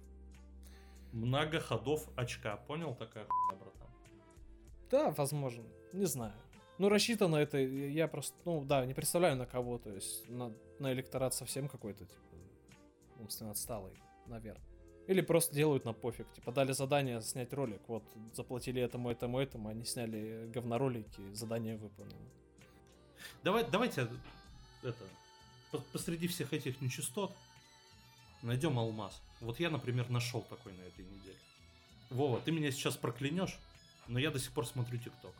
Много 1.13 1.59
ходов 1.59 2.07
очка, 2.15 2.57
понял 2.57 2.93
такая 2.93 3.25
хуйня, 3.25 3.63
братан? 3.63 3.89
Да, 4.91 5.09
возможно. 5.17 5.63
Не 5.93 6.05
знаю. 6.05 6.35
Ну, 6.77 6.89
рассчитано 6.89 7.37
это, 7.37 7.57
я 7.57 8.07
просто, 8.07 8.37
ну, 8.45 8.63
да, 8.63 8.85
не 8.85 8.93
представляю 8.93 9.35
на 9.35 9.47
кого, 9.47 9.79
то 9.79 9.91
есть 9.91 10.29
на, 10.29 10.53
на 10.77 10.93
электорат 10.93 11.33
совсем 11.33 11.67
какой-то, 11.67 12.05
типа, 12.05 12.21
умственно 13.17 13.49
отсталый, 13.49 13.99
наверное. 14.27 14.66
Или 15.07 15.21
просто 15.21 15.55
делают 15.55 15.85
на 15.85 15.93
пофиг, 15.93 16.27
типа, 16.33 16.51
дали 16.51 16.73
задание 16.73 17.21
снять 17.21 17.53
ролик, 17.53 17.81
вот, 17.87 18.03
заплатили 18.33 18.81
этому, 18.81 19.09
этому, 19.09 19.39
этому, 19.39 19.69
они 19.69 19.85
сняли 19.85 20.49
говноролики, 20.53 21.33
задание 21.33 21.77
выполнено. 21.77 22.17
Давай, 23.43 23.63
давайте 23.69 24.09
это 24.83 24.95
по- 25.71 25.79
посреди 25.93 26.27
всех 26.27 26.51
этих 26.53 26.81
нечистот 26.81 27.33
найдем 28.41 28.77
алмаз. 28.77 29.21
Вот 29.39 29.59
я, 29.59 29.69
например, 29.69 30.09
нашел 30.09 30.41
такой 30.41 30.73
на 30.73 30.81
этой 30.81 31.05
неделе. 31.05 31.35
Вова, 32.09 32.41
ты 32.41 32.51
меня 32.51 32.71
сейчас 32.71 32.97
проклянешь, 32.97 33.57
но 34.07 34.19
я 34.19 34.29
до 34.31 34.39
сих 34.39 34.51
пор 34.51 34.65
смотрю 34.67 34.97
ТикТок. 34.97 35.33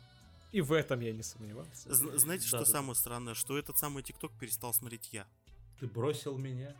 И 0.50 0.62
в 0.62 0.72
этом 0.72 1.00
я 1.00 1.12
не 1.12 1.22
сомневался. 1.22 1.90
Зн- 1.90 2.16
Знаете, 2.16 2.46
что 2.46 2.58
Да-да-да. 2.58 2.72
самое 2.78 2.94
странное? 2.94 3.34
Что 3.34 3.58
этот 3.58 3.76
самый 3.78 4.02
ТикТок 4.02 4.32
перестал 4.40 4.72
смотреть 4.72 5.10
я. 5.12 5.26
Ты 5.78 5.86
бросил 5.86 6.38
меня. 6.38 6.74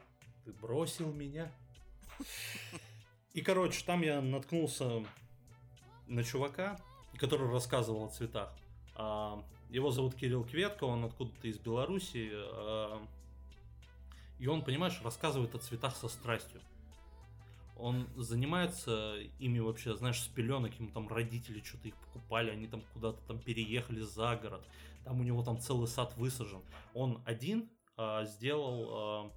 Ты 0.47 0.53
бросил 0.53 1.13
меня. 1.13 1.53
И, 3.35 3.41
короче, 3.41 3.85
там 3.85 4.03
я 4.03 4.21
наткнулся 4.21 5.05
на 6.07 6.25
чувака, 6.25 6.79
который 7.19 7.49
рассказывал 7.51 8.07
о 8.07 8.09
цветах. 8.09 8.53
А, 8.95 9.43
Его 9.71 9.91
зовут 9.91 10.15
Кирилл 10.15 10.45
Кветко, 10.45 10.85
он 10.85 11.05
откуда-то 11.05 11.47
из 11.47 11.59
Беларуси. 11.59 12.31
а, 12.33 13.01
И 14.39 14.47
он, 14.47 14.65
понимаешь, 14.65 15.01
рассказывает 15.03 15.55
о 15.55 15.59
цветах 15.59 15.97
со 15.97 16.09
страстью. 16.09 16.61
Он 17.77 18.09
занимается 18.17 19.17
ими 19.39 19.61
вообще, 19.61 19.95
знаешь, 19.97 20.21
с 20.21 20.27
пеленок, 20.27 20.75
ему 20.81 20.91
там 20.91 21.07
родители 21.07 21.63
что-то 21.63 21.89
их 21.89 21.95
покупали, 21.95 22.51
они 22.51 22.67
там 22.67 22.83
куда-то 22.93 23.21
там 23.29 23.39
переехали 23.39 24.01
за 24.01 24.35
город. 24.37 24.67
Там 25.05 25.21
у 25.21 25.23
него 25.23 25.45
там 25.45 25.61
целый 25.61 25.87
сад 25.87 26.17
высажен. 26.17 26.61
Он 26.93 27.23
один 27.25 27.71
а, 27.97 28.25
сделал, 28.25 28.89
а, 28.91 29.33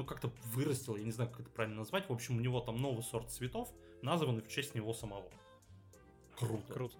ну 0.00 0.06
как-то 0.06 0.32
вырастил, 0.54 0.96
я 0.96 1.04
не 1.04 1.12
знаю, 1.12 1.30
как 1.30 1.40
это 1.40 1.50
правильно 1.50 1.78
назвать. 1.78 2.08
В 2.08 2.12
общем, 2.12 2.38
у 2.38 2.40
него 2.40 2.60
там 2.60 2.76
новый 2.76 3.02
сорт 3.02 3.30
цветов, 3.30 3.70
названный 4.00 4.42
в 4.42 4.48
честь 4.48 4.74
него 4.74 4.94
самого. 4.94 5.30
Круто. 6.38 6.72
Круто. 6.72 6.96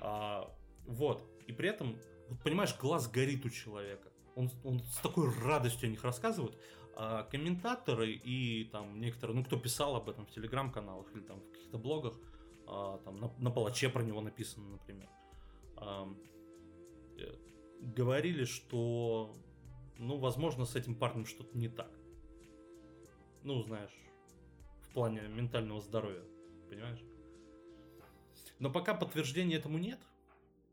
А, 0.00 0.54
вот. 0.86 1.20
И 1.48 1.52
при 1.52 1.68
этом, 1.68 1.98
вот 2.28 2.40
понимаешь, 2.42 2.76
глаз 2.78 3.10
горит 3.10 3.44
у 3.44 3.50
человека. 3.50 4.08
Он, 4.36 4.50
он 4.62 4.80
с 4.84 4.98
такой 4.98 5.28
радостью 5.42 5.88
о 5.88 5.90
них 5.90 6.04
рассказывает. 6.04 6.56
А 6.94 7.24
комментаторы 7.24 8.12
и 8.12 8.64
там 8.66 9.00
некоторые, 9.00 9.36
ну 9.36 9.44
кто 9.44 9.58
писал 9.58 9.96
об 9.96 10.08
этом 10.08 10.24
в 10.24 10.30
телеграм-каналах 10.30 11.12
или 11.12 11.20
там 11.20 11.40
в 11.40 11.50
каких-то 11.50 11.78
блогах, 11.78 12.14
а, 12.68 12.98
там 12.98 13.16
на, 13.18 13.32
на 13.38 13.50
палаче 13.50 13.88
про 13.88 14.02
него 14.04 14.20
написано, 14.20 14.68
например, 14.68 15.08
а, 15.76 16.08
э, 17.18 17.34
говорили, 17.80 18.44
что, 18.44 19.34
ну, 19.98 20.18
возможно, 20.18 20.66
с 20.66 20.76
этим 20.76 20.94
парнем 20.94 21.26
что-то 21.26 21.58
не 21.58 21.68
так. 21.68 21.97
Ну, 23.48 23.62
знаешь, 23.62 23.96
в 24.82 24.92
плане 24.92 25.22
ментального 25.22 25.80
здоровья, 25.80 26.22
понимаешь? 26.68 27.00
Но 28.58 28.70
пока 28.70 28.92
подтверждения 28.92 29.56
этому 29.56 29.78
нет. 29.78 29.98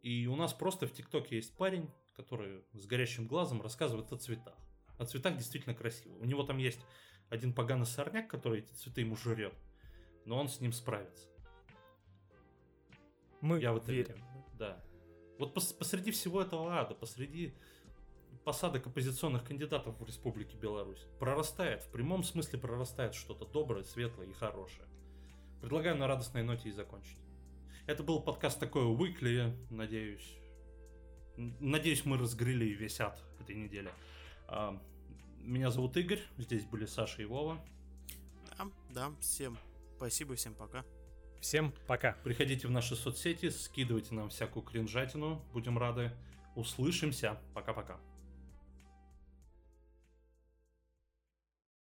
И 0.01 0.27
у 0.27 0.35
нас 0.35 0.53
просто 0.53 0.85
в 0.85 0.91
ТикТоке 0.91 1.37
есть 1.37 1.55
парень, 1.55 1.89
который 2.17 2.65
с 2.73 2.85
горящим 2.85 3.27
глазом 3.27 3.61
рассказывает 3.61 4.11
о 4.11 4.17
цветах. 4.17 4.57
О 4.97 5.05
цветах 5.05 5.37
действительно 5.37 5.73
красиво. 5.73 6.17
У 6.17 6.25
него 6.25 6.43
там 6.43 6.57
есть 6.57 6.81
один 7.29 7.53
поганый 7.53 7.85
сорняк, 7.85 8.29
который 8.29 8.59
эти 8.59 8.73
цветы 8.73 8.99
ему 8.99 9.15
жрет. 9.15 9.53
Но 10.25 10.37
он 10.37 10.49
с 10.49 10.59
ним 10.59 10.73
справится. 10.73 11.29
Мы 13.39 13.61
Я 13.61 13.71
в 13.71 13.77
это 13.77 13.93
верим. 13.93 14.15
верю. 14.15 14.25
Да. 14.59 14.83
Вот 15.39 15.55
пос- 15.55 15.77
посреди 15.77 16.11
всего 16.11 16.41
этого 16.41 16.77
ада, 16.77 16.93
посреди 16.93 17.53
посадок 18.45 18.85
оппозиционных 18.85 19.43
кандидатов 19.43 19.99
в 19.99 20.05
Республике 20.05 20.55
Беларусь, 20.55 21.05
прорастает, 21.19 21.81
в 21.83 21.89
прямом 21.89 22.23
смысле 22.23 22.59
прорастает 22.59 23.15
что-то 23.15 23.45
доброе, 23.45 23.83
светлое 23.83 24.27
и 24.27 24.33
хорошее. 24.33 24.87
Предлагаю 25.61 25.97
на 25.97 26.07
радостной 26.07 26.43
ноте 26.43 26.69
и 26.69 26.71
закончить. 26.71 27.17
Это 27.87 28.03
был 28.03 28.21
подкаст 28.21 28.59
такой 28.59 28.83
Weekly, 28.83 29.53
надеюсь. 29.71 30.37
Надеюсь, 31.35 32.05
мы 32.05 32.17
разгрели 32.17 32.65
весь 32.65 33.01
ад 33.01 33.21
этой 33.41 33.55
недели. 33.55 33.89
А, 34.47 34.79
Меня 35.39 35.71
зовут 35.71 35.97
Игорь, 35.97 36.21
здесь 36.37 36.65
были 36.65 36.85
Саша 36.85 37.23
и 37.23 37.25
Вова. 37.25 37.59
Да, 38.57 38.67
да, 38.89 39.11
всем 39.19 39.57
спасибо, 39.97 40.35
всем 40.35 40.53
пока. 40.53 40.85
Всем 41.41 41.73
пока. 41.87 42.13
Приходите 42.23 42.67
в 42.67 42.71
наши 42.71 42.95
соцсети, 42.95 43.49
скидывайте 43.49 44.13
нам 44.13 44.29
всякую 44.29 44.63
кринжатину, 44.63 45.43
будем 45.51 45.77
рады. 45.77 46.11
Услышимся. 46.55 47.39
Пока-пока. 47.53 47.99